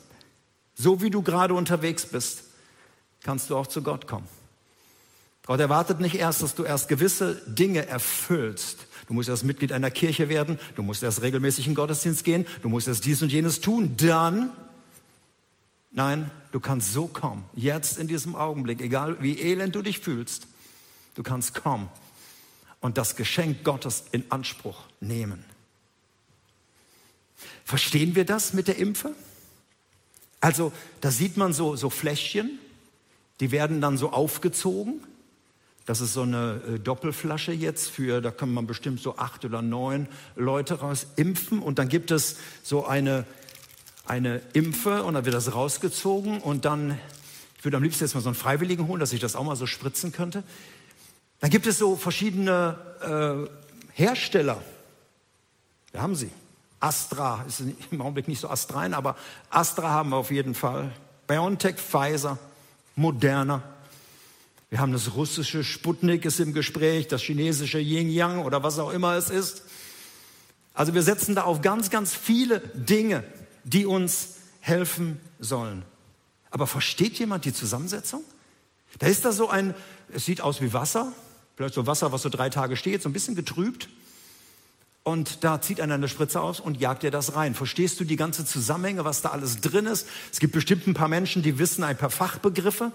So 0.75 1.01
wie 1.01 1.09
du 1.09 1.21
gerade 1.21 1.53
unterwegs 1.53 2.05
bist, 2.05 2.45
kannst 3.21 3.49
du 3.49 3.57
auch 3.57 3.67
zu 3.67 3.83
Gott 3.83 4.07
kommen. 4.07 4.27
Gott 5.45 5.59
erwartet 5.59 5.99
nicht 5.99 6.15
erst, 6.15 6.41
dass 6.41 6.55
du 6.55 6.63
erst 6.63 6.87
gewisse 6.87 7.35
Dinge 7.45 7.85
erfüllst. 7.85 8.87
Du 9.07 9.13
musst 9.13 9.27
erst 9.27 9.43
Mitglied 9.43 9.73
einer 9.73 9.91
Kirche 9.91 10.29
werden, 10.29 10.57
du 10.75 10.83
musst 10.83 11.03
erst 11.03 11.21
regelmäßig 11.21 11.67
in 11.67 11.75
Gottesdienst 11.75 12.23
gehen, 12.23 12.45
du 12.61 12.69
musst 12.69 12.87
erst 12.87 13.03
dies 13.03 13.21
und 13.21 13.31
jenes 13.31 13.59
tun, 13.59 13.95
dann 13.97 14.51
Nein, 15.93 16.31
du 16.51 16.59
kannst 16.59 16.91
so 16.91 17.07
kommen, 17.07 17.45
jetzt 17.53 17.99
in 17.99 18.07
diesem 18.07 18.35
Augenblick, 18.35 18.81
egal 18.81 19.17
wie 19.21 19.39
elend 19.39 19.75
du 19.75 19.83
dich 19.83 19.99
fühlst, 19.99 20.47
du 21.13 21.21
kannst 21.21 21.53
kommen 21.53 21.87
und 22.81 22.97
das 22.97 23.15
Geschenk 23.15 23.63
Gottes 23.63 24.05
in 24.11 24.25
Anspruch 24.29 24.81
nehmen. 24.99 25.45
Verstehen 27.63 28.15
wir 28.15 28.25
das 28.25 28.53
mit 28.53 28.67
der 28.67 28.77
Impfe? 28.77 29.13
Also, 30.41 30.73
da 30.99 31.11
sieht 31.11 31.37
man 31.37 31.53
so, 31.53 31.75
so 31.75 31.89
Fläschchen, 31.89 32.59
die 33.39 33.51
werden 33.51 33.79
dann 33.79 33.97
so 33.97 34.11
aufgezogen. 34.11 35.01
Das 35.85 36.01
ist 36.01 36.13
so 36.13 36.23
eine 36.23 36.61
äh, 36.67 36.79
Doppelflasche 36.79 37.51
jetzt 37.51 37.89
für, 37.89 38.19
da 38.19 38.31
kann 38.31 38.53
man 38.53 38.67
bestimmt 38.67 38.99
so 38.99 39.17
acht 39.17 39.45
oder 39.45 39.61
neun 39.61 40.07
Leute 40.35 40.79
raus 40.79 41.07
impfen. 41.17 41.59
Und 41.59 41.79
dann 41.79 41.87
gibt 41.87 42.11
es 42.11 42.37
so 42.63 42.85
eine 42.85 43.25
eine 44.05 44.41
Impfe 44.53 45.03
und 45.03 45.13
dann 45.13 45.25
wird 45.25 45.35
das 45.35 45.53
rausgezogen 45.53 46.39
und 46.39 46.65
dann, 46.65 46.99
ich 47.57 47.63
würde 47.63 47.77
am 47.77 47.83
liebsten 47.83 48.03
jetzt 48.03 48.15
mal 48.15 48.21
so 48.21 48.29
einen 48.29 48.35
Freiwilligen 48.35 48.87
holen, 48.87 48.99
dass 48.99 49.13
ich 49.13 49.21
das 49.21 49.35
auch 49.35 49.43
mal 49.43 49.55
so 49.55 49.65
spritzen 49.65 50.11
könnte. 50.11 50.43
Dann 51.39 51.49
gibt 51.49 51.67
es 51.67 51.77
so 51.77 51.95
verschiedene 51.95 52.77
äh, 53.01 53.49
Hersteller. 53.93 54.61
Wir 55.91 56.01
haben 56.01 56.15
sie. 56.15 56.29
Astra 56.79 57.45
ist 57.47 57.63
im 57.91 58.01
Augenblick 58.01 58.27
nicht 58.27 58.41
so 58.41 58.49
astrein, 58.49 58.93
aber 58.93 59.15
Astra 59.49 59.89
haben 59.89 60.09
wir 60.09 60.17
auf 60.17 60.31
jeden 60.31 60.53
Fall. 60.53 60.91
BioNTech, 61.27 61.75
Pfizer, 61.77 62.37
Moderna. 62.95 63.63
Wir 64.69 64.79
haben 64.79 64.91
das 64.91 65.13
russische 65.15 65.63
Sputnik 65.63 66.25
ist 66.25 66.39
im 66.39 66.53
Gespräch, 66.53 67.07
das 67.07 67.21
chinesische 67.21 67.79
Yin 67.79 68.09
Yang 68.09 68.43
oder 68.43 68.63
was 68.63 68.79
auch 68.79 68.91
immer 68.91 69.15
es 69.15 69.29
ist. 69.29 69.63
Also 70.73 70.93
wir 70.93 71.03
setzen 71.03 71.35
da 71.35 71.43
auf 71.43 71.61
ganz, 71.61 71.89
ganz 71.89 72.13
viele 72.13 72.59
Dinge 72.59 73.23
die 73.63 73.85
uns 73.85 74.35
helfen 74.59 75.19
sollen. 75.39 75.83
Aber 76.51 76.67
versteht 76.67 77.19
jemand 77.19 77.45
die 77.45 77.53
Zusammensetzung? 77.53 78.23
Da 78.99 79.07
ist 79.07 79.25
da 79.25 79.31
so 79.31 79.49
ein, 79.49 79.73
es 80.13 80.25
sieht 80.25 80.41
aus 80.41 80.61
wie 80.61 80.73
Wasser, 80.73 81.11
vielleicht 81.55 81.73
so 81.73 81.87
Wasser, 81.87 82.11
was 82.11 82.21
so 82.21 82.29
drei 82.29 82.49
Tage 82.49 82.75
steht, 82.77 83.01
so 83.01 83.09
ein 83.09 83.13
bisschen 83.13 83.35
getrübt. 83.35 83.89
Und 85.03 85.43
da 85.43 85.59
zieht 85.59 85.81
einer 85.81 85.95
eine 85.95 86.07
Spritze 86.07 86.39
aus 86.39 86.61
und 86.61 86.79
jagt 86.79 87.03
dir 87.03 87.11
das 87.11 87.35
rein. 87.35 87.55
Verstehst 87.55 87.99
du 87.99 88.05
die 88.05 88.15
ganze 88.15 88.45
Zusammenhänge, 88.45 89.03
was 89.03 89.21
da 89.21 89.29
alles 89.29 89.59
drin 89.59 89.85
ist? 89.85 90.07
Es 90.31 90.39
gibt 90.39 90.53
bestimmt 90.53 90.87
ein 90.87 90.93
paar 90.93 91.09
Menschen, 91.09 91.43
die 91.43 91.59
wissen 91.59 91.83
ein 91.83 91.97
paar 91.97 92.09
Fachbegriffe. 92.09 92.93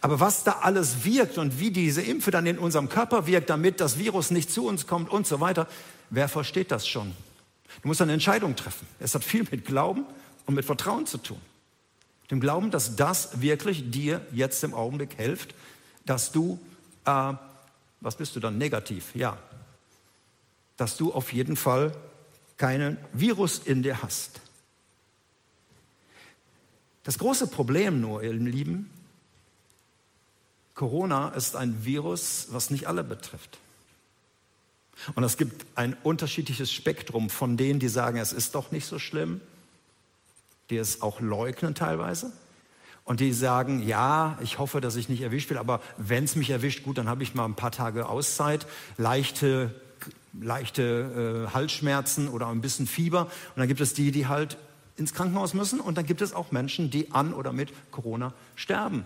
Aber 0.00 0.20
was 0.20 0.42
da 0.42 0.60
alles 0.62 1.04
wirkt 1.04 1.36
und 1.36 1.60
wie 1.60 1.70
diese 1.70 2.00
Impfe 2.00 2.30
dann 2.30 2.46
in 2.46 2.58
unserem 2.58 2.88
Körper 2.88 3.26
wirkt, 3.26 3.50
damit 3.50 3.80
das 3.80 3.98
Virus 3.98 4.30
nicht 4.30 4.50
zu 4.50 4.66
uns 4.66 4.86
kommt 4.86 5.10
und 5.10 5.26
so 5.26 5.40
weiter, 5.40 5.66
wer 6.08 6.28
versteht 6.28 6.70
das 6.70 6.88
schon? 6.88 7.12
Du 7.82 7.88
musst 7.88 8.02
eine 8.02 8.12
Entscheidung 8.12 8.56
treffen. 8.56 8.86
Es 8.98 9.14
hat 9.14 9.24
viel 9.24 9.46
mit 9.50 9.64
Glauben 9.64 10.04
und 10.46 10.54
mit 10.54 10.64
Vertrauen 10.64 11.06
zu 11.06 11.18
tun. 11.18 11.40
Dem 12.30 12.40
Glauben, 12.40 12.70
dass 12.70 12.96
das 12.96 13.40
wirklich 13.40 13.90
dir 13.90 14.24
jetzt 14.32 14.62
im 14.62 14.74
Augenblick 14.74 15.14
hilft, 15.14 15.54
dass 16.04 16.32
du, 16.32 16.60
äh, 17.04 17.32
was 18.00 18.16
bist 18.16 18.36
du 18.36 18.40
dann, 18.40 18.58
negativ, 18.58 19.14
ja, 19.14 19.36
dass 20.76 20.96
du 20.96 21.12
auf 21.12 21.32
jeden 21.32 21.56
Fall 21.56 21.92
keinen 22.56 22.98
Virus 23.12 23.58
in 23.58 23.82
dir 23.82 24.02
hast. 24.02 24.40
Das 27.02 27.18
große 27.18 27.46
Problem 27.46 28.00
nur, 28.00 28.22
ihr 28.22 28.32
Lieben, 28.32 28.90
Corona 30.74 31.28
ist 31.30 31.56
ein 31.56 31.84
Virus, 31.84 32.48
was 32.50 32.70
nicht 32.70 32.86
alle 32.86 33.02
betrifft. 33.02 33.58
Und 35.14 35.24
es 35.24 35.36
gibt 35.36 35.66
ein 35.74 35.96
unterschiedliches 36.02 36.72
Spektrum 36.72 37.30
von 37.30 37.56
denen, 37.56 37.80
die 37.80 37.88
sagen, 37.88 38.18
es 38.18 38.32
ist 38.32 38.54
doch 38.54 38.70
nicht 38.70 38.86
so 38.86 38.98
schlimm, 38.98 39.40
die 40.70 40.76
es 40.76 41.02
auch 41.02 41.20
leugnen 41.20 41.74
teilweise. 41.74 42.32
Und 43.04 43.20
die 43.20 43.32
sagen, 43.32 43.82
ja, 43.86 44.38
ich 44.42 44.58
hoffe, 44.58 44.80
dass 44.80 44.96
ich 44.96 45.08
nicht 45.08 45.22
erwischt 45.22 45.50
werde, 45.50 45.60
aber 45.60 45.80
wenn 45.96 46.24
es 46.24 46.36
mich 46.36 46.50
erwischt, 46.50 46.84
gut, 46.84 46.98
dann 46.98 47.08
habe 47.08 47.22
ich 47.22 47.34
mal 47.34 47.44
ein 47.44 47.54
paar 47.54 47.72
Tage 47.72 48.08
Auszeit, 48.08 48.66
leichte 48.96 49.74
leichte 50.32 51.46
äh, 51.48 51.54
Halsschmerzen 51.54 52.28
oder 52.28 52.48
ein 52.48 52.60
bisschen 52.60 52.86
Fieber. 52.86 53.22
Und 53.22 53.56
dann 53.56 53.68
gibt 53.68 53.80
es 53.80 53.94
die, 53.94 54.12
die 54.12 54.26
halt 54.26 54.56
ins 54.96 55.14
Krankenhaus 55.14 55.54
müssen. 55.54 55.80
Und 55.80 55.98
dann 55.98 56.06
gibt 56.06 56.20
es 56.20 56.32
auch 56.32 56.52
Menschen, 56.52 56.90
die 56.90 57.12
an 57.12 57.32
oder 57.32 57.52
mit 57.52 57.72
Corona 57.90 58.32
sterben. 58.54 59.04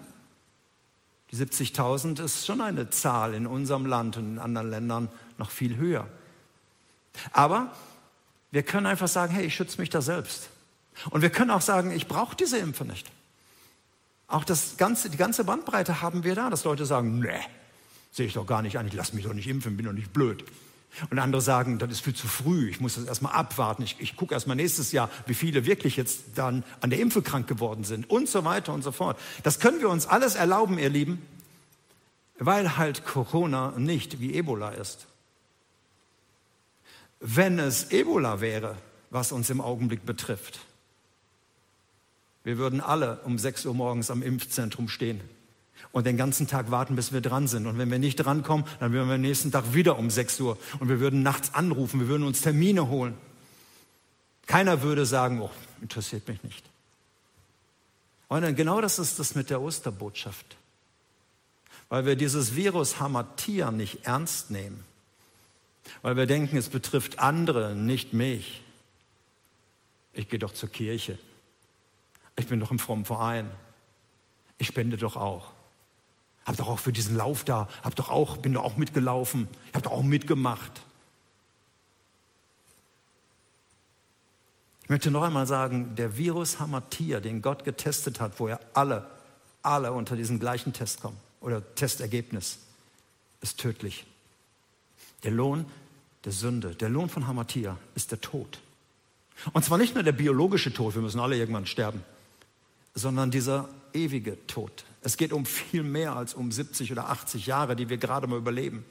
Die 1.30 1.36
70.000 1.36 2.22
ist 2.22 2.46
schon 2.46 2.60
eine 2.60 2.90
Zahl 2.90 3.34
in 3.34 3.46
unserem 3.46 3.86
Land 3.86 4.16
und 4.16 4.34
in 4.34 4.38
anderen 4.38 4.70
Ländern 4.70 5.08
noch 5.38 5.50
viel 5.50 5.76
höher. 5.76 6.08
Aber 7.32 7.74
wir 8.50 8.62
können 8.62 8.86
einfach 8.86 9.08
sagen, 9.08 9.32
hey, 9.32 9.44
ich 9.44 9.54
schütze 9.54 9.80
mich 9.80 9.90
da 9.90 10.00
selbst. 10.00 10.48
Und 11.10 11.22
wir 11.22 11.30
können 11.30 11.50
auch 11.50 11.60
sagen, 11.60 11.90
ich 11.90 12.06
brauche 12.06 12.36
diese 12.36 12.58
Impfe 12.58 12.84
nicht. 12.84 13.10
Auch 14.28 14.44
das 14.44 14.76
ganze, 14.76 15.10
die 15.10 15.16
ganze 15.16 15.44
Bandbreite 15.44 16.00
haben 16.00 16.24
wir 16.24 16.34
da, 16.34 16.50
dass 16.50 16.64
Leute 16.64 16.86
sagen, 16.86 17.18
nee, 17.18 17.40
sehe 18.10 18.26
ich 18.26 18.34
doch 18.34 18.46
gar 18.46 18.62
nicht 18.62 18.78
an, 18.78 18.86
ich 18.86 18.94
lasse 18.94 19.14
mich 19.14 19.24
doch 19.24 19.34
nicht 19.34 19.48
impfen, 19.48 19.76
bin 19.76 19.86
doch 19.86 19.92
nicht 19.92 20.12
blöd. 20.12 20.44
Und 21.10 21.18
andere 21.18 21.42
sagen, 21.42 21.78
das 21.78 21.90
ist 21.90 22.00
viel 22.00 22.14
zu 22.14 22.28
früh, 22.28 22.70
ich 22.70 22.80
muss 22.80 22.94
das 22.94 23.04
erstmal 23.04 23.32
abwarten, 23.32 23.82
ich, 23.82 23.96
ich 23.98 24.16
gucke 24.16 24.32
erstmal 24.32 24.54
nächstes 24.54 24.92
Jahr, 24.92 25.10
wie 25.26 25.34
viele 25.34 25.66
wirklich 25.66 25.96
jetzt 25.96 26.22
dann 26.36 26.62
an 26.80 26.90
der 26.90 27.00
Impfe 27.00 27.20
krank 27.20 27.48
geworden 27.48 27.82
sind 27.82 28.08
und 28.08 28.28
so 28.28 28.44
weiter 28.44 28.72
und 28.72 28.82
so 28.82 28.92
fort. 28.92 29.18
Das 29.42 29.58
können 29.58 29.80
wir 29.80 29.88
uns 29.88 30.06
alles 30.06 30.36
erlauben, 30.36 30.78
ihr 30.78 30.90
Lieben, 30.90 31.20
weil 32.38 32.76
halt 32.76 33.04
Corona 33.04 33.72
nicht 33.76 34.20
wie 34.20 34.34
Ebola 34.34 34.70
ist. 34.70 35.08
Wenn 37.26 37.58
es 37.58 37.90
Ebola 37.90 38.42
wäre, 38.42 38.76
was 39.08 39.32
uns 39.32 39.48
im 39.48 39.62
Augenblick 39.62 40.04
betrifft, 40.04 40.60
wir 42.42 42.58
würden 42.58 42.82
alle 42.82 43.20
um 43.24 43.38
6 43.38 43.64
Uhr 43.64 43.72
morgens 43.72 44.10
am 44.10 44.20
Impfzentrum 44.20 44.90
stehen 44.90 45.22
und 45.92 46.04
den 46.06 46.18
ganzen 46.18 46.46
Tag 46.46 46.70
warten, 46.70 46.96
bis 46.96 47.14
wir 47.14 47.22
dran 47.22 47.48
sind. 47.48 47.66
Und 47.66 47.78
wenn 47.78 47.90
wir 47.90 47.98
nicht 47.98 48.16
drankommen, 48.16 48.66
dann 48.78 48.92
würden 48.92 49.08
wir 49.08 49.14
am 49.14 49.22
nächsten 49.22 49.50
Tag 49.50 49.72
wieder 49.72 49.98
um 49.98 50.10
6 50.10 50.38
Uhr 50.40 50.58
und 50.80 50.90
wir 50.90 51.00
würden 51.00 51.22
nachts 51.22 51.54
anrufen, 51.54 51.98
wir 51.98 52.08
würden 52.08 52.26
uns 52.26 52.42
Termine 52.42 52.88
holen. 52.88 53.14
Keiner 54.46 54.82
würde 54.82 55.06
sagen, 55.06 55.40
oh, 55.40 55.50
interessiert 55.80 56.28
mich 56.28 56.42
nicht. 56.42 56.66
Und 58.28 58.54
genau 58.54 58.82
das 58.82 58.98
ist 58.98 59.18
das 59.18 59.34
mit 59.34 59.48
der 59.48 59.62
Osterbotschaft. 59.62 60.58
Weil 61.88 62.04
wir 62.04 62.16
dieses 62.16 62.54
Virus 62.54 63.00
Hamatia 63.00 63.70
nicht 63.70 64.04
ernst 64.04 64.50
nehmen. 64.50 64.84
Weil 66.02 66.16
wir 66.16 66.26
denken, 66.26 66.56
es 66.56 66.68
betrifft 66.68 67.18
andere, 67.18 67.74
nicht 67.74 68.12
mich. 68.12 68.62
Ich 70.12 70.28
gehe 70.28 70.38
doch 70.38 70.52
zur 70.52 70.68
Kirche. 70.68 71.18
Ich 72.36 72.46
bin 72.46 72.60
doch 72.60 72.70
im 72.70 72.78
frommen 72.78 73.04
Verein. 73.04 73.50
Ich 74.58 74.68
spende 74.68 74.96
doch 74.96 75.16
auch. 75.16 75.52
Hab 76.44 76.56
doch 76.56 76.68
auch 76.68 76.78
für 76.78 76.92
diesen 76.92 77.16
Lauf 77.16 77.44
da, 77.44 77.68
hab 77.82 77.96
doch 77.96 78.10
auch, 78.10 78.36
bin 78.36 78.52
doch 78.52 78.64
auch 78.64 78.76
mitgelaufen, 78.76 79.48
hab 79.72 79.82
doch 79.82 79.92
auch 79.92 80.02
mitgemacht. 80.02 80.82
Ich 84.82 84.90
möchte 84.90 85.10
noch 85.10 85.22
einmal 85.22 85.46
sagen, 85.46 85.96
der 85.96 86.18
Virus 86.18 86.60
Hamatia, 86.60 87.20
den 87.20 87.40
Gott 87.40 87.64
getestet 87.64 88.20
hat, 88.20 88.38
wo 88.38 88.48
er 88.48 88.60
alle, 88.74 89.10
alle 89.62 89.92
unter 89.92 90.14
diesen 90.14 90.38
gleichen 90.38 90.74
Test 90.74 91.00
kommen 91.00 91.16
oder 91.40 91.74
Testergebnis, 91.74 92.58
ist 93.40 93.58
tödlich. 93.58 94.04
Der 95.22 95.30
Lohn 95.30 95.64
der 96.24 96.32
Sünde, 96.32 96.74
der 96.74 96.88
Lohn 96.88 97.08
von 97.08 97.26
Hamatia 97.26 97.78
ist 97.94 98.10
der 98.10 98.20
Tod. 98.20 98.60
Und 99.52 99.64
zwar 99.64 99.78
nicht 99.78 99.94
nur 99.94 100.02
der 100.04 100.12
biologische 100.12 100.72
Tod, 100.72 100.94
wir 100.94 101.02
müssen 101.02 101.20
alle 101.20 101.36
irgendwann 101.36 101.66
sterben, 101.66 102.02
sondern 102.94 103.30
dieser 103.30 103.68
ewige 103.92 104.46
Tod. 104.46 104.84
Es 105.02 105.16
geht 105.16 105.32
um 105.32 105.44
viel 105.44 105.82
mehr 105.82 106.16
als 106.16 106.34
um 106.34 106.50
70 106.50 106.92
oder 106.92 107.10
80 107.10 107.46
Jahre, 107.46 107.76
die 107.76 107.88
wir 107.88 107.98
gerade 107.98 108.26
mal 108.26 108.38
überleben, 108.38 108.84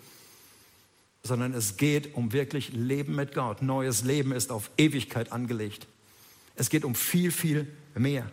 sondern 1.24 1.54
es 1.54 1.78
geht 1.78 2.16
um 2.16 2.34
wirklich 2.34 2.74
Leben 2.74 3.16
mit 3.16 3.34
Gott. 3.34 3.62
Neues 3.62 4.04
Leben 4.04 4.32
ist 4.34 4.52
auf 4.52 4.70
Ewigkeit 4.78 5.32
angelegt. 5.32 5.88
Es 6.56 6.70
geht 6.70 6.86
um 6.86 6.94
viel, 6.94 7.32
viel 7.32 7.68
mehr. 7.96 8.30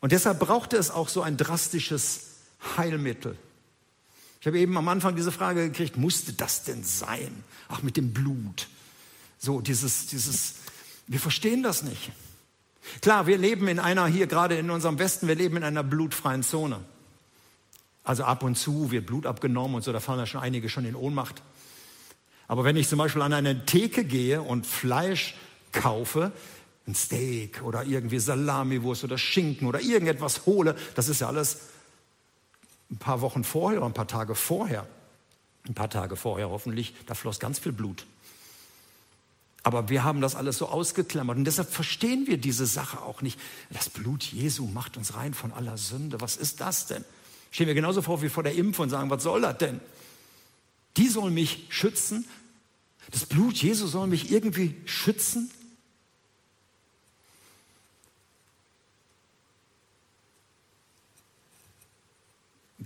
Und 0.00 0.12
deshalb 0.12 0.38
brauchte 0.38 0.76
es 0.76 0.90
auch 0.90 1.08
so 1.08 1.22
ein 1.22 1.36
drastisches 1.36 2.36
Heilmittel. 2.76 3.36
Ich 4.40 4.46
habe 4.46 4.58
eben 4.58 4.76
am 4.76 4.88
Anfang 4.88 5.16
diese 5.16 5.32
Frage 5.32 5.68
gekriegt, 5.68 5.96
musste 5.96 6.32
das 6.32 6.62
denn 6.64 6.84
sein? 6.84 7.44
Ach, 7.68 7.82
mit 7.82 7.96
dem 7.96 8.12
Blut. 8.12 8.68
So, 9.38 9.60
dieses, 9.60 10.06
dieses, 10.06 10.54
wir 11.06 11.20
verstehen 11.20 11.62
das 11.62 11.82
nicht. 11.82 12.12
Klar, 13.02 13.26
wir 13.26 13.38
leben 13.38 13.68
in 13.68 13.78
einer, 13.78 14.06
hier 14.06 14.26
gerade 14.26 14.56
in 14.56 14.70
unserem 14.70 14.98
Westen, 14.98 15.28
wir 15.28 15.34
leben 15.34 15.56
in 15.56 15.64
einer 15.64 15.82
blutfreien 15.82 16.42
Zone. 16.42 16.80
Also 18.04 18.24
ab 18.24 18.42
und 18.42 18.56
zu 18.56 18.90
wird 18.90 19.06
Blut 19.06 19.26
abgenommen 19.26 19.76
und 19.76 19.84
so, 19.84 19.92
da 19.92 20.00
fallen 20.00 20.20
ja 20.20 20.26
schon 20.26 20.40
einige 20.40 20.68
schon 20.68 20.86
in 20.86 20.94
Ohnmacht. 20.94 21.42
Aber 22.46 22.64
wenn 22.64 22.76
ich 22.76 22.88
zum 22.88 22.98
Beispiel 22.98 23.20
an 23.20 23.34
eine 23.34 23.66
Theke 23.66 24.04
gehe 24.04 24.40
und 24.40 24.66
Fleisch 24.66 25.34
kaufe, 25.72 26.32
ein 26.86 26.94
Steak 26.94 27.62
oder 27.62 27.84
irgendwie 27.84 28.18
Salamiwurst 28.18 29.04
oder 29.04 29.18
Schinken 29.18 29.68
oder 29.68 29.80
irgendetwas 29.80 30.46
hole, 30.46 30.74
das 30.94 31.10
ist 31.10 31.20
ja 31.20 31.28
alles 31.28 31.58
ein 32.90 32.98
paar 32.98 33.20
Wochen 33.20 33.44
vorher 33.44 33.80
oder 33.80 33.86
ein 33.88 33.94
paar 33.94 34.08
Tage 34.08 34.34
vorher. 34.34 34.86
Ein 35.66 35.74
paar 35.74 35.90
Tage 35.90 36.16
vorher 36.16 36.48
hoffentlich, 36.48 36.94
da 37.06 37.14
floss 37.14 37.40
ganz 37.40 37.58
viel 37.58 37.72
Blut. 37.72 38.06
Aber 39.62 39.90
wir 39.90 40.02
haben 40.04 40.20
das 40.20 40.34
alles 40.34 40.56
so 40.56 40.68
ausgeklammert 40.68 41.36
und 41.36 41.44
deshalb 41.44 41.70
verstehen 41.70 42.26
wir 42.26 42.38
diese 42.38 42.64
Sache 42.64 43.02
auch 43.02 43.20
nicht. 43.20 43.38
Das 43.70 43.90
Blut 43.90 44.24
Jesu 44.24 44.66
macht 44.66 44.96
uns 44.96 45.14
rein 45.14 45.34
von 45.34 45.52
aller 45.52 45.76
Sünde. 45.76 46.20
Was 46.20 46.36
ist 46.36 46.60
das 46.60 46.86
denn? 46.86 47.04
Stehen 47.50 47.66
wir 47.66 47.74
genauso 47.74 48.00
vor 48.00 48.22
wie 48.22 48.28
vor 48.28 48.42
der 48.42 48.54
Impfung 48.54 48.84
und 48.84 48.90
sagen, 48.90 49.10
was 49.10 49.22
soll 49.22 49.42
das 49.42 49.58
denn? 49.58 49.80
Die 50.96 51.08
soll 51.08 51.30
mich 51.30 51.66
schützen. 51.68 52.26
Das 53.10 53.26
Blut 53.26 53.56
Jesu 53.56 53.86
soll 53.86 54.06
mich 54.06 54.30
irgendwie 54.30 54.74
schützen. 54.86 55.50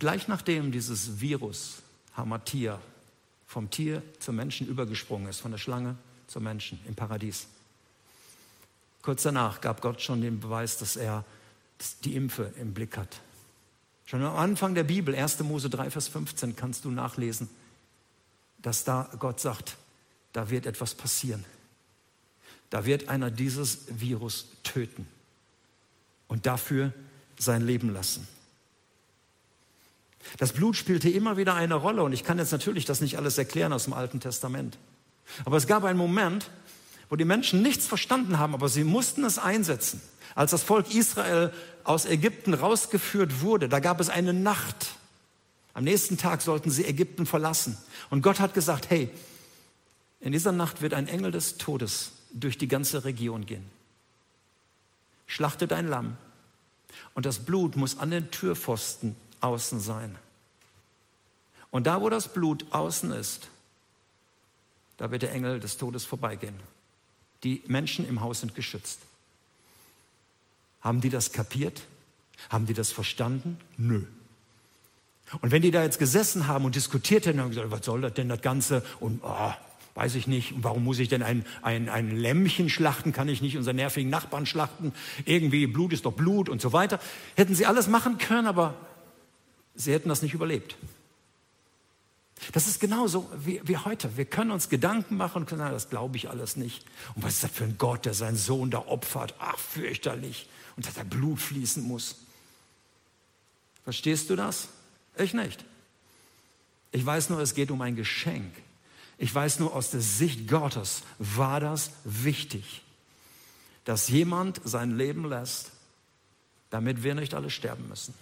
Gleich 0.02 0.26
nachdem 0.26 0.72
dieses 0.72 1.20
Virus 1.20 1.76
Hamatia 2.16 2.80
vom 3.46 3.70
Tier 3.70 4.02
zum 4.18 4.34
Menschen 4.34 4.66
übergesprungen 4.66 5.28
ist, 5.28 5.38
von 5.38 5.52
der 5.52 5.58
Schlange 5.58 5.96
zum 6.26 6.42
Menschen 6.42 6.80
im 6.88 6.96
Paradies. 6.96 7.46
Kurz 9.00 9.22
danach 9.22 9.60
gab 9.60 9.80
Gott 9.80 10.02
schon 10.02 10.20
den 10.20 10.40
Beweis, 10.40 10.76
dass 10.76 10.96
er 10.96 11.24
die 12.02 12.16
Impfe 12.16 12.52
im 12.58 12.74
Blick 12.74 12.96
hat. 12.96 13.20
Schon 14.04 14.24
am 14.24 14.34
Anfang 14.34 14.74
der 14.74 14.82
Bibel, 14.82 15.14
1. 15.14 15.38
Mose 15.44 15.70
3, 15.70 15.88
Vers 15.92 16.08
15, 16.08 16.56
kannst 16.56 16.84
du 16.84 16.90
nachlesen, 16.90 17.48
dass 18.60 18.82
da 18.82 19.08
Gott 19.20 19.38
sagt, 19.38 19.76
da 20.32 20.50
wird 20.50 20.66
etwas 20.66 20.96
passieren. 20.96 21.44
Da 22.70 22.86
wird 22.86 23.08
einer 23.08 23.30
dieses 23.30 23.82
Virus 23.86 24.48
töten 24.64 25.06
und 26.26 26.44
dafür 26.44 26.92
sein 27.38 27.64
Leben 27.64 27.92
lassen. 27.92 28.26
Das 30.38 30.52
Blut 30.52 30.76
spielte 30.76 31.10
immer 31.10 31.36
wieder 31.36 31.54
eine 31.54 31.74
Rolle 31.74 32.02
und 32.02 32.12
ich 32.12 32.24
kann 32.24 32.38
jetzt 32.38 32.52
natürlich 32.52 32.84
das 32.84 33.00
nicht 33.00 33.16
alles 33.16 33.38
erklären 33.38 33.72
aus 33.72 33.84
dem 33.84 33.92
Alten 33.92 34.20
Testament. 34.20 34.78
Aber 35.44 35.56
es 35.56 35.66
gab 35.66 35.84
einen 35.84 35.98
Moment, 35.98 36.50
wo 37.08 37.16
die 37.16 37.24
Menschen 37.24 37.62
nichts 37.62 37.86
verstanden 37.86 38.38
haben, 38.38 38.54
aber 38.54 38.68
sie 38.68 38.84
mussten 38.84 39.24
es 39.24 39.38
einsetzen. 39.38 40.00
Als 40.34 40.50
das 40.50 40.62
Volk 40.62 40.94
Israel 40.94 41.52
aus 41.84 42.06
Ägypten 42.06 42.54
rausgeführt 42.54 43.42
wurde, 43.42 43.68
da 43.68 43.80
gab 43.80 44.00
es 44.00 44.08
eine 44.08 44.32
Nacht. 44.32 44.94
Am 45.74 45.84
nächsten 45.84 46.16
Tag 46.16 46.42
sollten 46.42 46.70
sie 46.70 46.84
Ägypten 46.84 47.26
verlassen. 47.26 47.76
Und 48.10 48.22
Gott 48.22 48.40
hat 48.40 48.54
gesagt, 48.54 48.90
hey, 48.90 49.10
in 50.20 50.32
dieser 50.32 50.52
Nacht 50.52 50.82
wird 50.82 50.94
ein 50.94 51.08
Engel 51.08 51.32
des 51.32 51.58
Todes 51.58 52.12
durch 52.32 52.56
die 52.56 52.68
ganze 52.68 53.04
Region 53.04 53.44
gehen. 53.44 53.64
Schlachte 55.26 55.66
dein 55.66 55.88
Lamm 55.88 56.16
und 57.14 57.26
das 57.26 57.40
Blut 57.40 57.76
muss 57.76 57.98
an 57.98 58.10
den 58.10 58.30
Türpfosten 58.30 59.16
außen 59.42 59.80
sein. 59.80 60.16
Und 61.70 61.86
da, 61.86 62.00
wo 62.00 62.08
das 62.08 62.32
Blut 62.32 62.66
außen 62.70 63.12
ist, 63.12 63.48
da 64.98 65.10
wird 65.10 65.22
der 65.22 65.32
Engel 65.32 65.58
des 65.58 65.78
Todes 65.78 66.04
vorbeigehen. 66.04 66.54
Die 67.44 67.62
Menschen 67.66 68.06
im 68.08 68.20
Haus 68.20 68.40
sind 68.40 68.54
geschützt. 68.54 69.00
Haben 70.80 71.00
die 71.00 71.10
das 71.10 71.32
kapiert? 71.32 71.82
Haben 72.50 72.66
die 72.66 72.74
das 72.74 72.92
verstanden? 72.92 73.58
Nö. 73.76 74.04
Und 75.40 75.50
wenn 75.50 75.62
die 75.62 75.70
da 75.70 75.82
jetzt 75.82 75.98
gesessen 75.98 76.46
haben 76.46 76.64
und 76.64 76.74
diskutiert 76.74 77.26
hätten, 77.26 77.40
haben 77.40 77.48
gesagt, 77.48 77.70
was 77.70 77.84
soll 77.84 78.02
das 78.02 78.14
denn 78.14 78.28
das 78.28 78.42
Ganze? 78.42 78.84
Und 79.00 79.22
oh, 79.24 79.52
weiß 79.94 80.14
ich 80.14 80.26
nicht, 80.26 80.52
und 80.52 80.64
warum 80.64 80.84
muss 80.84 80.98
ich 80.98 81.08
denn 81.08 81.22
ein, 81.22 81.44
ein, 81.62 81.88
ein 81.88 82.16
Lämmchen 82.16 82.68
schlachten? 82.68 83.12
Kann 83.12 83.28
ich 83.28 83.40
nicht 83.40 83.56
unseren 83.56 83.76
nervigen 83.76 84.10
Nachbarn 84.10 84.44
schlachten? 84.44 84.92
Irgendwie 85.24 85.66
Blut 85.66 85.92
ist 85.92 86.04
doch 86.04 86.12
Blut 86.12 86.48
und 86.48 86.60
so 86.60 86.72
weiter. 86.72 87.00
Hätten 87.34 87.54
sie 87.54 87.66
alles 87.66 87.88
machen 87.88 88.18
können, 88.18 88.46
aber 88.46 88.74
sie 89.74 89.92
hätten 89.92 90.08
das 90.08 90.22
nicht 90.22 90.34
überlebt. 90.34 90.76
Das 92.50 92.66
ist 92.66 92.80
genauso 92.80 93.30
wie, 93.36 93.60
wie 93.64 93.76
heute. 93.76 94.16
Wir 94.16 94.24
können 94.24 94.50
uns 94.50 94.68
Gedanken 94.68 95.16
machen 95.16 95.42
und 95.42 95.48
können 95.48 95.60
sagen, 95.60 95.72
das 95.72 95.90
glaube 95.90 96.16
ich 96.16 96.28
alles 96.28 96.56
nicht. 96.56 96.84
Und 97.14 97.22
was 97.22 97.34
ist 97.34 97.44
das 97.44 97.50
für 97.52 97.64
ein 97.64 97.78
Gott, 97.78 98.04
der 98.04 98.14
seinen 98.14 98.36
Sohn 98.36 98.70
da 98.70 98.78
opfert? 98.78 99.34
Ach, 99.38 99.58
fürchterlich. 99.58 100.48
Und 100.76 100.86
dass 100.86 100.94
da 100.94 101.04
Blut 101.04 101.38
fließen 101.38 101.82
muss. 101.82 102.16
Verstehst 103.84 104.28
du 104.30 104.36
das? 104.36 104.68
Ich 105.16 105.34
nicht. 105.34 105.64
Ich 106.90 107.04
weiß 107.04 107.30
nur, 107.30 107.40
es 107.40 107.54
geht 107.54 107.70
um 107.70 107.80
ein 107.80 107.96
Geschenk. 107.96 108.52
Ich 109.18 109.32
weiß 109.32 109.60
nur, 109.60 109.74
aus 109.74 109.90
der 109.90 110.00
Sicht 110.00 110.48
Gottes 110.48 111.02
war 111.18 111.60
das 111.60 111.92
wichtig, 112.04 112.82
dass 113.84 114.08
jemand 114.08 114.60
sein 114.64 114.96
Leben 114.96 115.28
lässt, 115.28 115.70
damit 116.70 117.02
wir 117.02 117.14
nicht 117.14 117.34
alle 117.34 117.50
sterben 117.50 117.88
müssen. 117.88 118.14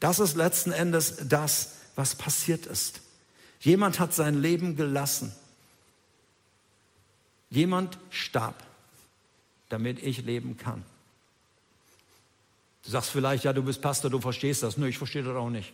Das 0.00 0.18
ist 0.18 0.36
letzten 0.36 0.72
Endes 0.72 1.16
das, 1.28 1.74
was 1.94 2.14
passiert 2.14 2.66
ist. 2.66 3.00
Jemand 3.60 3.98
hat 3.98 4.12
sein 4.12 4.40
Leben 4.40 4.76
gelassen. 4.76 5.34
Jemand 7.50 7.98
starb, 8.10 8.62
damit 9.68 10.02
ich 10.02 10.22
leben 10.22 10.56
kann. 10.56 10.84
Du 12.84 12.90
sagst 12.90 13.10
vielleicht, 13.10 13.44
ja, 13.44 13.52
du 13.52 13.62
bist 13.62 13.80
Pastor, 13.80 14.10
du 14.10 14.20
verstehst 14.20 14.62
das. 14.62 14.76
Nö, 14.76 14.86
ich 14.86 14.98
verstehe 14.98 15.22
das 15.22 15.34
auch 15.34 15.48
nicht. 15.48 15.72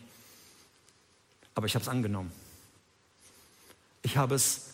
Aber 1.54 1.66
ich 1.66 1.74
habe 1.74 1.82
es 1.82 1.88
angenommen. 1.88 2.30
Ich 4.02 4.16
habe 4.16 4.34
es 4.34 4.66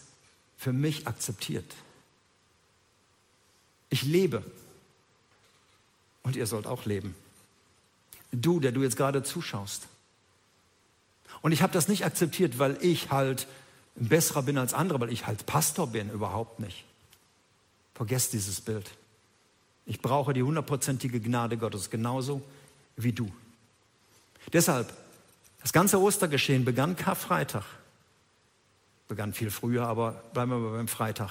für 0.58 0.72
mich 0.72 1.06
akzeptiert. 1.06 1.74
Ich 3.88 4.02
lebe. 4.02 4.44
Und 6.22 6.36
ihr 6.36 6.46
sollt 6.46 6.66
auch 6.66 6.84
leben. 6.84 7.14
Du, 8.32 8.60
der 8.60 8.72
du 8.72 8.82
jetzt 8.82 8.96
gerade 8.96 9.22
zuschaust. 9.22 9.86
Und 11.42 11.52
ich 11.52 11.62
habe 11.62 11.72
das 11.72 11.88
nicht 11.88 12.04
akzeptiert, 12.04 12.58
weil 12.58 12.78
ich 12.80 13.10
halt 13.10 13.46
besserer 13.94 14.42
bin 14.42 14.58
als 14.58 14.74
andere, 14.74 15.00
weil 15.00 15.12
ich 15.12 15.26
halt 15.26 15.46
Pastor 15.46 15.86
bin, 15.86 16.10
überhaupt 16.10 16.60
nicht. 16.60 16.84
Vergesst 17.94 18.32
dieses 18.32 18.60
Bild. 18.60 18.90
Ich 19.86 20.02
brauche 20.02 20.34
die 20.34 20.42
hundertprozentige 20.42 21.20
Gnade 21.20 21.56
Gottes, 21.56 21.90
genauso 21.90 22.42
wie 22.96 23.12
du. 23.12 23.32
Deshalb, 24.52 24.92
das 25.62 25.72
ganze 25.72 26.00
Ostergeschehen 26.00 26.64
begann 26.64 26.96
Karfreitag. 26.96 27.64
Begann 29.08 29.32
viel 29.32 29.50
früher, 29.50 29.86
aber 29.86 30.12
bleiben 30.32 30.50
wir 30.50 30.58
mal 30.58 30.76
beim 30.76 30.88
Freitag. 30.88 31.30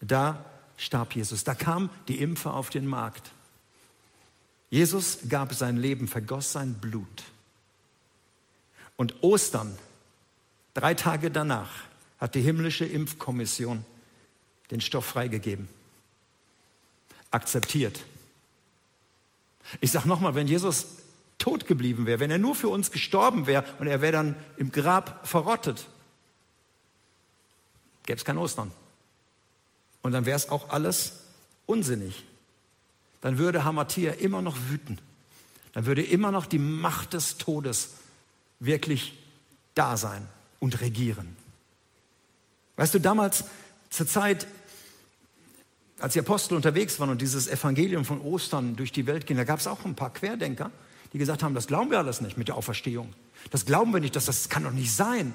Da 0.00 0.44
starb 0.76 1.14
Jesus. 1.14 1.44
Da 1.44 1.54
kam 1.54 1.90
die 2.08 2.20
Impfe 2.20 2.50
auf 2.50 2.70
den 2.70 2.86
Markt. 2.86 3.30
Jesus 4.74 5.18
gab 5.28 5.54
sein 5.54 5.76
Leben, 5.76 6.08
vergoss 6.08 6.50
sein 6.50 6.74
Blut. 6.74 7.22
Und 8.96 9.22
Ostern, 9.22 9.78
drei 10.74 10.94
Tage 10.94 11.30
danach, 11.30 11.70
hat 12.18 12.34
die 12.34 12.40
himmlische 12.40 12.84
Impfkommission 12.84 13.84
den 14.72 14.80
Stoff 14.80 15.04
freigegeben. 15.04 15.68
Akzeptiert. 17.30 18.00
Ich 19.80 19.92
sage 19.92 20.08
nochmal, 20.08 20.34
wenn 20.34 20.48
Jesus 20.48 20.86
tot 21.38 21.68
geblieben 21.68 22.06
wäre, 22.06 22.18
wenn 22.18 22.32
er 22.32 22.38
nur 22.38 22.56
für 22.56 22.68
uns 22.68 22.90
gestorben 22.90 23.46
wäre 23.46 23.64
und 23.78 23.86
er 23.86 24.00
wäre 24.00 24.12
dann 24.14 24.34
im 24.56 24.72
Grab 24.72 25.24
verrottet, 25.24 25.86
gäbe 28.06 28.18
es 28.18 28.24
kein 28.24 28.38
Ostern. 28.38 28.72
Und 30.02 30.10
dann 30.10 30.26
wäre 30.26 30.36
es 30.36 30.48
auch 30.48 30.70
alles 30.70 31.20
unsinnig. 31.64 32.24
Dann 33.24 33.38
würde 33.38 33.64
Hamathia 33.64 34.12
immer 34.12 34.42
noch 34.42 34.54
wüten. 34.68 34.98
Dann 35.72 35.86
würde 35.86 36.02
immer 36.02 36.30
noch 36.30 36.44
die 36.44 36.58
Macht 36.58 37.14
des 37.14 37.38
Todes 37.38 37.94
wirklich 38.60 39.14
da 39.74 39.96
sein 39.96 40.28
und 40.60 40.82
regieren. 40.82 41.34
Weißt 42.76 42.92
du, 42.92 42.98
damals 42.98 43.44
zur 43.88 44.06
Zeit, 44.06 44.46
als 46.00 46.12
die 46.12 46.18
Apostel 46.18 46.54
unterwegs 46.54 47.00
waren 47.00 47.08
und 47.08 47.22
dieses 47.22 47.48
Evangelium 47.48 48.04
von 48.04 48.20
Ostern 48.20 48.76
durch 48.76 48.92
die 48.92 49.06
Welt 49.06 49.26
ging, 49.26 49.38
da 49.38 49.44
gab 49.44 49.58
es 49.58 49.66
auch 49.66 49.86
ein 49.86 49.94
paar 49.94 50.12
Querdenker, 50.12 50.70
die 51.14 51.18
gesagt 51.18 51.42
haben, 51.42 51.54
das 51.54 51.66
glauben 51.66 51.90
wir 51.90 51.96
alles 51.96 52.20
nicht 52.20 52.36
mit 52.36 52.48
der 52.48 52.56
Auferstehung. 52.58 53.14
Das 53.50 53.64
glauben 53.64 53.94
wir 53.94 54.00
nicht, 54.00 54.16
das, 54.16 54.26
das 54.26 54.50
kann 54.50 54.64
doch 54.64 54.70
nicht 54.70 54.94
sein. 54.94 55.32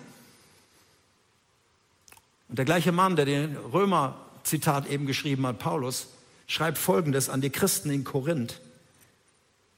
Und 2.50 2.60
der 2.60 2.66
gleiche 2.66 2.92
Mann, 2.92 3.16
der 3.16 3.26
den 3.26 3.58
Römer-Zitat 3.58 4.86
eben 4.86 5.08
geschrieben 5.08 5.48
hat, 5.48 5.58
Paulus, 5.58 6.10
schreibt 6.50 6.80
Folgendes 6.80 7.30
an 7.30 7.42
die 7.42 7.52
Christen 7.52 7.92
in 7.92 8.04
Korinth. 8.04 8.60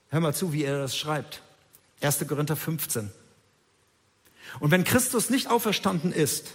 Hör 0.09 0.21
mal 0.21 0.33
zu, 0.33 0.53
wie 0.53 0.63
er 0.63 0.79
das 0.79 0.97
schreibt. 0.97 1.41
1. 1.99 2.25
Korinther 2.27 2.55
15. 2.55 3.11
Und 4.59 4.71
wenn 4.71 4.85
Christus 4.85 5.29
nicht 5.29 5.49
auferstanden 5.49 6.11
ist, 6.11 6.53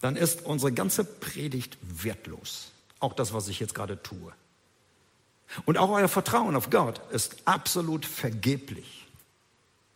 dann 0.00 0.16
ist 0.16 0.44
unsere 0.44 0.72
ganze 0.72 1.04
Predigt 1.04 1.78
wertlos. 1.82 2.72
Auch 3.00 3.12
das, 3.12 3.32
was 3.32 3.48
ich 3.48 3.60
jetzt 3.60 3.74
gerade 3.74 4.02
tue. 4.02 4.32
Und 5.64 5.78
auch 5.78 5.90
euer 5.90 6.08
Vertrauen 6.08 6.56
auf 6.56 6.70
Gott 6.70 7.00
ist 7.12 7.36
absolut 7.44 8.04
vergeblich. 8.04 9.06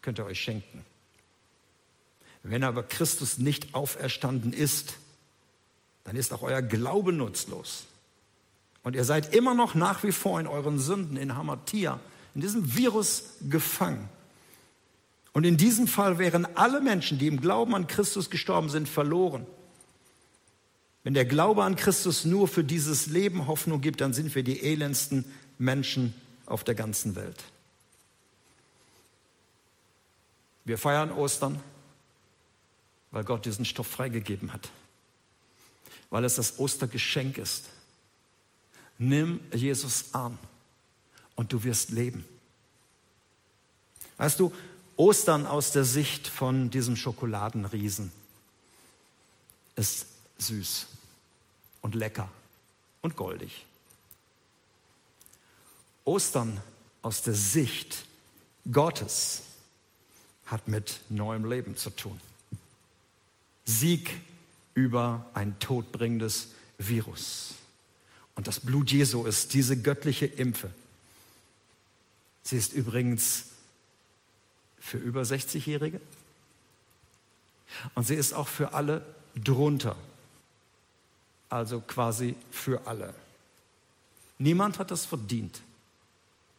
Könnt 0.03 0.19
ihr 0.19 0.25
euch 0.25 0.41
schenken. 0.41 0.85
Wenn 2.45 2.63
aber 2.65 2.85
Christus 2.85 3.39
nicht 3.39 3.75
auferstanden 3.75 4.53
ist, 4.53 4.95
dann 6.05 6.17
ist 6.17 6.33
auch 6.33 6.43
euer 6.43 6.63
Glaube 6.63 7.13
nutzlos. 7.13 7.85
Und 8.83 8.97
ihr 8.97 9.05
seid 9.05 9.35
immer 9.35 9.55
noch 9.55 9.75
nach 9.75 10.03
wie 10.03 10.13
vor 10.13 10.41
in 10.41 10.47
euren 10.47 10.79
Sünden, 10.79 11.17
in 11.17 11.37
Hamatia, 11.37 12.01
in 12.35 12.41
diesem 12.41 12.75
Virus 12.75 13.25
gefangen. 13.49 14.09
Und 15.33 15.45
in 15.45 15.57
diesem 15.57 15.87
Fall 15.87 16.19
wären 16.19 16.47
alle 16.57 16.81
Menschen, 16.81 17.19
die 17.19 17.27
im 17.27 17.41
Glauben 17.41 17.75
an 17.75 17.87
Christus 17.87 18.29
gestorben 18.29 18.69
sind, 18.69 18.89
verloren. 18.89 19.47
Wenn 21.05 21.15
der 21.15 21.25
Glaube 21.25 21.65
an 21.65 21.77
Christus 21.77 22.25
nur 22.25 22.49
für 22.49 22.65
dieses 22.65 23.07
Leben 23.07 23.47
Hoffnung 23.47 23.81
gibt, 23.81 24.01
dann 24.01 24.13
sind 24.13 24.35
wir 24.35 24.43
die 24.43 24.63
elendsten 24.63 25.25
Menschen 25.59 26.15
auf 26.47 26.65
der 26.65 26.75
ganzen 26.75 27.17
Welt. 27.17 27.43
Wir 30.65 30.79
feiern 30.79 31.11
Ostern, 31.11 31.61
weil 33.11 33.25
Gott 33.25 33.45
diesen 33.47 33.65
Stoff 33.65 33.89
freigegeben 33.89 34.53
hat, 34.53 34.71
weil 36.13 36.27
es 36.27 36.35
das 36.35 36.59
Ostergeschenk 36.59 37.39
ist. 37.39 37.65
Nimm 38.99 39.41
Jesus 39.55 40.15
an 40.15 40.39
und 41.37 41.55
du 41.55 41.65
wirst 41.65 41.89
leben. 41.89 42.23
Weißt 44.19 44.39
du, 44.39 44.53
Ostern 44.97 45.47
aus 45.47 45.73
der 45.73 45.85
Sicht 45.85 46.29
von 46.29 46.69
diesem 46.69 46.97
Schokoladenriesen 46.97 48.13
ist 49.75 50.05
süß 50.37 50.87
und 51.81 51.95
lecker 51.95 52.29
und 53.01 53.17
goldig. 53.17 53.65
Ostern 56.05 56.61
aus 57.01 57.23
der 57.23 57.35
Sicht 57.35 58.05
Gottes 58.71 59.45
hat 60.45 60.69
mit 60.69 61.01
neuem 61.09 61.47
Leben 61.47 61.75
zu 61.79 61.89
tun. 61.89 62.21
Sieg 63.65 64.21
über 64.75 65.27
ein 65.35 65.59
todbringendes 65.59 66.49
Virus. 66.79 67.55
Und 68.35 68.47
das 68.47 68.61
Blut 68.61 68.91
Jesu 68.91 69.25
ist 69.25 69.55
diese 69.55 69.81
göttliche 69.81 70.27
Impfe. 70.27 70.71
Sie 72.43 72.57
ist 72.57 72.73
übrigens 72.73 73.47
für 74.81 74.99
über 74.99 75.23
60-Jährige. 75.23 76.01
Und 77.95 78.07
sie 78.07 78.15
ist 78.15 78.33
auch 78.33 78.49
für 78.49 78.75
alle 78.75 79.05
drunter. 79.35 79.97
also 81.49 81.81
quasi 81.81 82.35
für 82.51 82.87
alle. 82.87 83.15
Niemand 84.39 84.79
hat 84.79 84.91
das 84.91 85.05
verdient. 85.05 85.61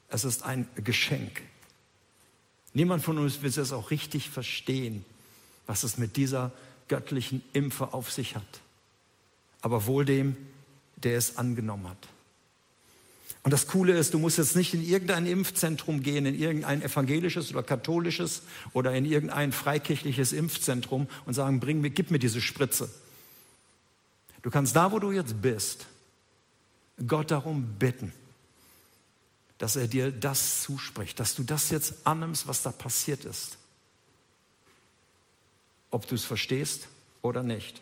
Es 0.07 0.23
ist 0.23 0.43
ein 0.43 0.67
Geschenk. 0.75 1.41
Niemand 2.73 3.03
von 3.03 3.17
uns 3.17 3.41
will 3.41 3.49
es 3.49 3.71
auch 3.71 3.89
richtig 3.89 4.29
verstehen, 4.29 5.03
was 5.65 5.83
es 5.83 5.97
mit 5.97 6.15
dieser 6.15 6.51
göttlichen 6.87 7.43
Impfe 7.53 7.93
auf 7.93 8.11
sich 8.11 8.35
hat. 8.35 8.61
Aber 9.61 9.85
wohl 9.85 10.05
dem, 10.05 10.35
der 10.97 11.17
es 11.17 11.37
angenommen 11.37 11.87
hat. 11.89 12.07
Und 13.43 13.51
das 13.51 13.67
Coole 13.67 13.97
ist, 13.97 14.13
du 14.13 14.19
musst 14.19 14.37
jetzt 14.37 14.55
nicht 14.55 14.73
in 14.73 14.83
irgendein 14.83 15.25
Impfzentrum 15.25 16.01
gehen, 16.01 16.25
in 16.25 16.39
irgendein 16.39 16.81
evangelisches 16.81 17.51
oder 17.51 17.61
katholisches 17.61 18.41
oder 18.71 18.95
in 18.95 19.03
irgendein 19.05 19.51
freikirchliches 19.51 20.31
Impfzentrum 20.31 21.07
und 21.25 21.33
sagen, 21.33 21.59
bring 21.59 21.81
mir, 21.81 21.89
gib 21.89 22.09
mir 22.09 22.19
diese 22.19 22.39
Spritze. 22.39 22.89
Du 24.43 24.49
kannst 24.49 24.75
da, 24.75 24.93
wo 24.93 24.99
du 24.99 25.11
jetzt 25.11 25.41
bist, 25.41 25.87
Gott 27.05 27.31
darum 27.31 27.75
bitten, 27.79 28.13
dass 29.57 29.75
er 29.75 29.87
dir 29.87 30.11
das 30.11 30.61
zuspricht, 30.61 31.19
dass 31.19 31.35
du 31.35 31.43
das 31.43 31.69
jetzt 31.69 32.07
annimmst, 32.07 32.47
was 32.47 32.61
da 32.63 32.71
passiert 32.71 33.25
ist. 33.25 33.57
Ob 35.93 36.07
du 36.07 36.15
es 36.15 36.25
verstehst 36.25 36.87
oder 37.21 37.43
nicht. 37.43 37.79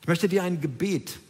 Ich 0.00 0.08
möchte 0.08 0.28
dir 0.28 0.42
ein 0.42 0.60
Gebet 0.60 1.20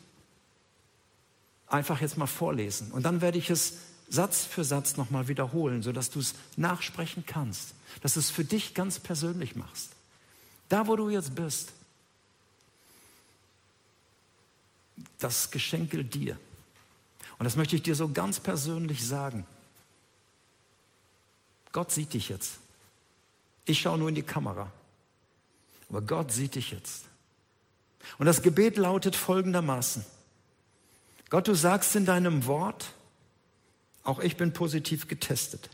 einfach 1.66 2.00
jetzt 2.00 2.16
mal 2.16 2.26
vorlesen. 2.26 2.90
Und 2.92 3.02
dann 3.02 3.20
werde 3.20 3.36
ich 3.36 3.50
es 3.50 3.74
Satz 4.08 4.46
für 4.46 4.64
Satz 4.64 4.96
nochmal 4.96 5.28
wiederholen, 5.28 5.82
sodass 5.82 6.08
du 6.08 6.20
es 6.20 6.34
nachsprechen 6.56 7.24
kannst, 7.26 7.74
dass 8.00 8.14
du 8.14 8.20
es 8.20 8.30
für 8.30 8.42
dich 8.44 8.72
ganz 8.72 8.98
persönlich 8.98 9.54
machst. 9.54 9.90
Da, 10.70 10.86
wo 10.86 10.96
du 10.96 11.10
jetzt 11.10 11.34
bist, 11.34 11.72
das 15.18 15.50
Geschenk 15.50 15.90
dir. 16.10 16.40
Und 17.38 17.44
das 17.44 17.56
möchte 17.56 17.76
ich 17.76 17.82
dir 17.82 17.94
so 17.94 18.08
ganz 18.08 18.40
persönlich 18.40 19.06
sagen. 19.06 19.44
Gott 21.72 21.92
sieht 21.92 22.14
dich 22.14 22.30
jetzt. 22.30 22.58
Ich 23.68 23.80
schaue 23.80 23.98
nur 23.98 24.08
in 24.08 24.14
die 24.14 24.22
Kamera. 24.22 24.72
Aber 25.90 26.00
Gott 26.00 26.32
sieht 26.32 26.54
dich 26.54 26.70
jetzt. 26.70 27.04
Und 28.16 28.24
das 28.24 28.42
Gebet 28.42 28.78
lautet 28.78 29.14
folgendermaßen. 29.14 30.04
Gott, 31.28 31.46
du 31.46 31.54
sagst 31.54 31.94
in 31.94 32.06
deinem 32.06 32.46
Wort, 32.46 32.92
auch 34.04 34.20
ich 34.20 34.38
bin 34.38 34.54
positiv 34.54 35.06
getestet. 35.06 35.68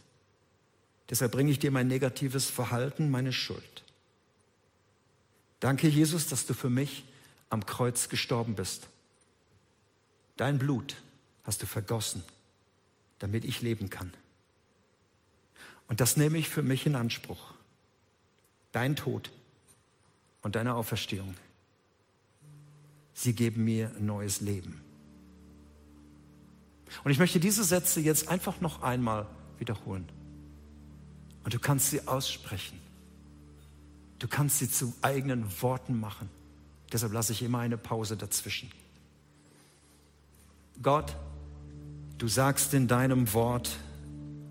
Deshalb 1.08 1.30
bringe 1.32 1.52
ich 1.52 1.60
dir 1.60 1.70
mein 1.70 1.86
negatives 1.86 2.50
Verhalten, 2.50 3.12
meine 3.12 3.32
Schuld. 3.32 3.84
Danke, 5.60 5.86
Jesus, 5.86 6.26
dass 6.26 6.46
du 6.46 6.54
für 6.54 6.70
mich 6.70 7.04
am 7.48 7.64
Kreuz 7.64 8.08
gestorben 8.08 8.56
bist. 8.56 8.88
Dein 10.36 10.58
Blut 10.58 10.96
hast 11.44 11.62
du 11.62 11.66
vergossen, 11.66 12.24
damit 13.20 13.44
ich 13.44 13.62
leben 13.62 13.88
kann. 13.88 14.12
Und 15.86 16.00
das 16.00 16.16
nehme 16.16 16.38
ich 16.38 16.48
für 16.48 16.62
mich 16.62 16.86
in 16.86 16.96
Anspruch. 16.96 17.53
Dein 18.74 18.96
Tod 18.96 19.30
und 20.42 20.56
deine 20.56 20.74
Auferstehung. 20.74 21.36
Sie 23.12 23.32
geben 23.32 23.62
mir 23.62 23.92
neues 24.00 24.40
Leben. 24.40 24.82
Und 27.04 27.12
ich 27.12 27.20
möchte 27.20 27.38
diese 27.38 27.62
Sätze 27.62 28.00
jetzt 28.00 28.26
einfach 28.26 28.60
noch 28.60 28.82
einmal 28.82 29.28
wiederholen. 29.60 30.08
Und 31.44 31.54
du 31.54 31.60
kannst 31.60 31.90
sie 31.90 32.08
aussprechen. 32.08 32.80
Du 34.18 34.26
kannst 34.26 34.58
sie 34.58 34.68
zu 34.68 34.92
eigenen 35.02 35.46
Worten 35.62 36.00
machen. 36.00 36.28
Deshalb 36.92 37.12
lasse 37.12 37.30
ich 37.30 37.42
immer 37.42 37.60
eine 37.60 37.78
Pause 37.78 38.16
dazwischen. 38.16 38.72
Gott, 40.82 41.14
du 42.18 42.26
sagst 42.26 42.74
in 42.74 42.88
deinem 42.88 43.32
Wort, 43.34 43.78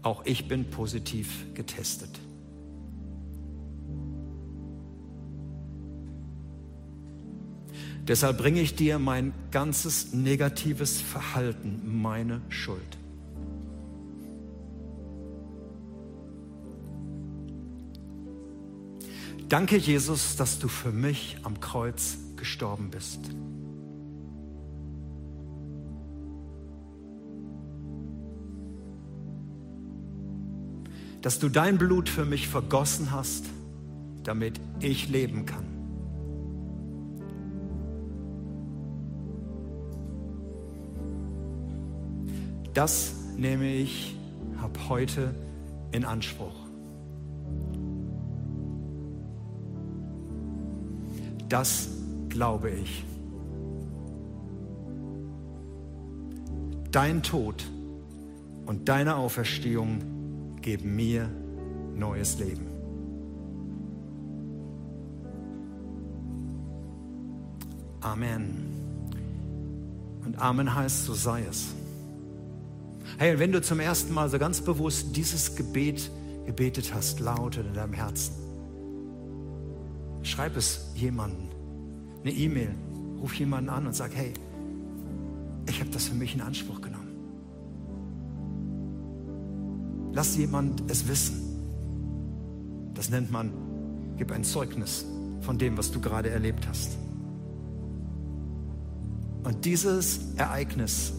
auch 0.01 0.25
ich 0.25 0.47
bin 0.47 0.69
positiv 0.69 1.53
getestet. 1.55 2.22
Deshalb 8.07 8.37
bringe 8.37 8.59
ich 8.59 8.75
dir 8.75 8.99
mein 8.99 9.33
ganzes 9.51 10.13
negatives 10.13 10.99
Verhalten, 10.99 11.81
meine 12.01 12.41
Schuld. 12.49 12.97
Danke, 19.47 19.77
Jesus, 19.77 20.35
dass 20.35 20.59
du 20.59 20.67
für 20.67 20.91
mich 20.91 21.37
am 21.43 21.59
Kreuz 21.59 22.17
gestorben 22.35 22.89
bist. 22.89 23.19
Dass 31.21 31.39
du 31.39 31.47
dein 31.47 31.77
Blut 31.77 32.09
für 32.09 32.25
mich 32.25 32.49
vergossen 32.49 33.11
hast, 33.11 33.45
damit 34.23 34.59
ich 34.81 35.07
leben 35.07 35.45
kann. 35.45 35.72
Das 42.73 43.13
nehme 43.38 43.71
ich 43.71 44.17
ab 44.62 44.77
heute 44.89 45.33
in 45.91 46.05
Anspruch. 46.05 46.55
Das 51.49 51.89
glaube 52.29 52.71
ich. 52.71 53.05
Dein 56.91 57.21
Tod 57.21 57.63
und 58.65 58.89
deine 58.89 59.15
Auferstehung 59.15 60.57
geben 60.62 60.95
mir 60.95 61.29
neues 61.95 62.39
Leben. 62.39 62.67
Amen. 68.01 68.73
Und 70.25 70.39
Amen 70.39 70.73
heißt, 70.73 71.05
so 71.05 71.13
sei 71.13 71.43
es. 71.49 71.73
Hey, 73.17 73.38
wenn 73.38 73.52
du 73.52 73.62
zum 73.62 73.80
ersten 73.80 74.13
Mal 74.13 74.30
so 74.30 74.39
ganz 74.39 74.62
bewusst 74.62 75.15
dieses 75.15 75.56
Gebet 75.56 76.10
gebetet 76.45 76.93
hast, 76.93 77.19
laut 77.19 77.58
in 77.58 77.73
deinem 77.73 77.93
Herzen, 77.93 78.34
schreib 80.23 80.58
es 80.58 80.91
jemanden, 80.95 81.49
eine 82.23 82.32
E-Mail, 82.32 82.73
ruf 83.21 83.34
jemanden 83.36 83.69
an 83.69 83.88
und 83.88 83.95
sag, 83.95 84.15
hey, 84.15 84.34
ich 85.67 85.80
habe 85.80 85.89
das 85.91 86.08
für 86.08 86.15
mich 86.15 86.34
in 86.34 86.41
Anspruch 86.41 86.82
genommen. 86.82 87.04
Lass 90.13 90.36
jemand 90.36 90.84
es 90.89 91.08
wissen. 91.08 91.41
Das 92.93 93.10
nennt 93.10 93.32
man, 93.32 93.52
gib 94.17 94.32
ein 94.32 94.43
Zeugnis 94.43 95.06
von 95.41 95.58
dem, 95.58 95.78
was 95.78 95.91
du 95.91 96.02
gerade 96.02 96.30
erlebt 96.30 96.67
hast. 96.67 96.97
Und 99.43 99.65
dieses 99.65 100.36
Ereignis 100.36 101.13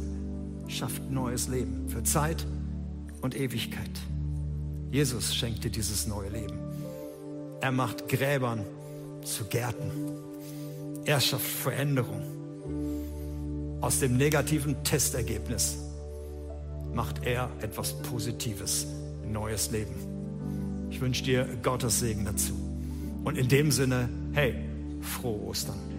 schafft 0.68 1.10
neues 1.10 1.48
Leben 1.48 1.88
für 1.88 2.02
Zeit 2.02 2.46
und 3.20 3.36
Ewigkeit. 3.36 3.90
Jesus 4.90 5.34
schenkt 5.34 5.64
dir 5.64 5.70
dieses 5.70 6.06
neue 6.06 6.28
Leben. 6.28 6.58
Er 7.60 7.72
macht 7.72 8.08
Gräbern 8.08 8.64
zu 9.24 9.44
Gärten. 9.44 9.90
Er 11.04 11.20
schafft 11.20 11.46
Veränderung. 11.46 12.22
Aus 13.80 14.00
dem 14.00 14.16
negativen 14.16 14.82
Testergebnis 14.84 15.76
macht 16.94 17.24
er 17.24 17.50
etwas 17.60 17.94
Positives, 18.02 18.86
neues 19.26 19.70
Leben. 19.70 19.94
Ich 20.90 21.00
wünsche 21.00 21.24
dir 21.24 21.48
Gottes 21.62 21.98
Segen 22.00 22.24
dazu. 22.24 22.54
Und 23.24 23.36
in 23.36 23.48
dem 23.48 23.72
Sinne, 23.72 24.08
hey, 24.32 24.54
frohe 25.00 25.48
Ostern. 25.48 25.93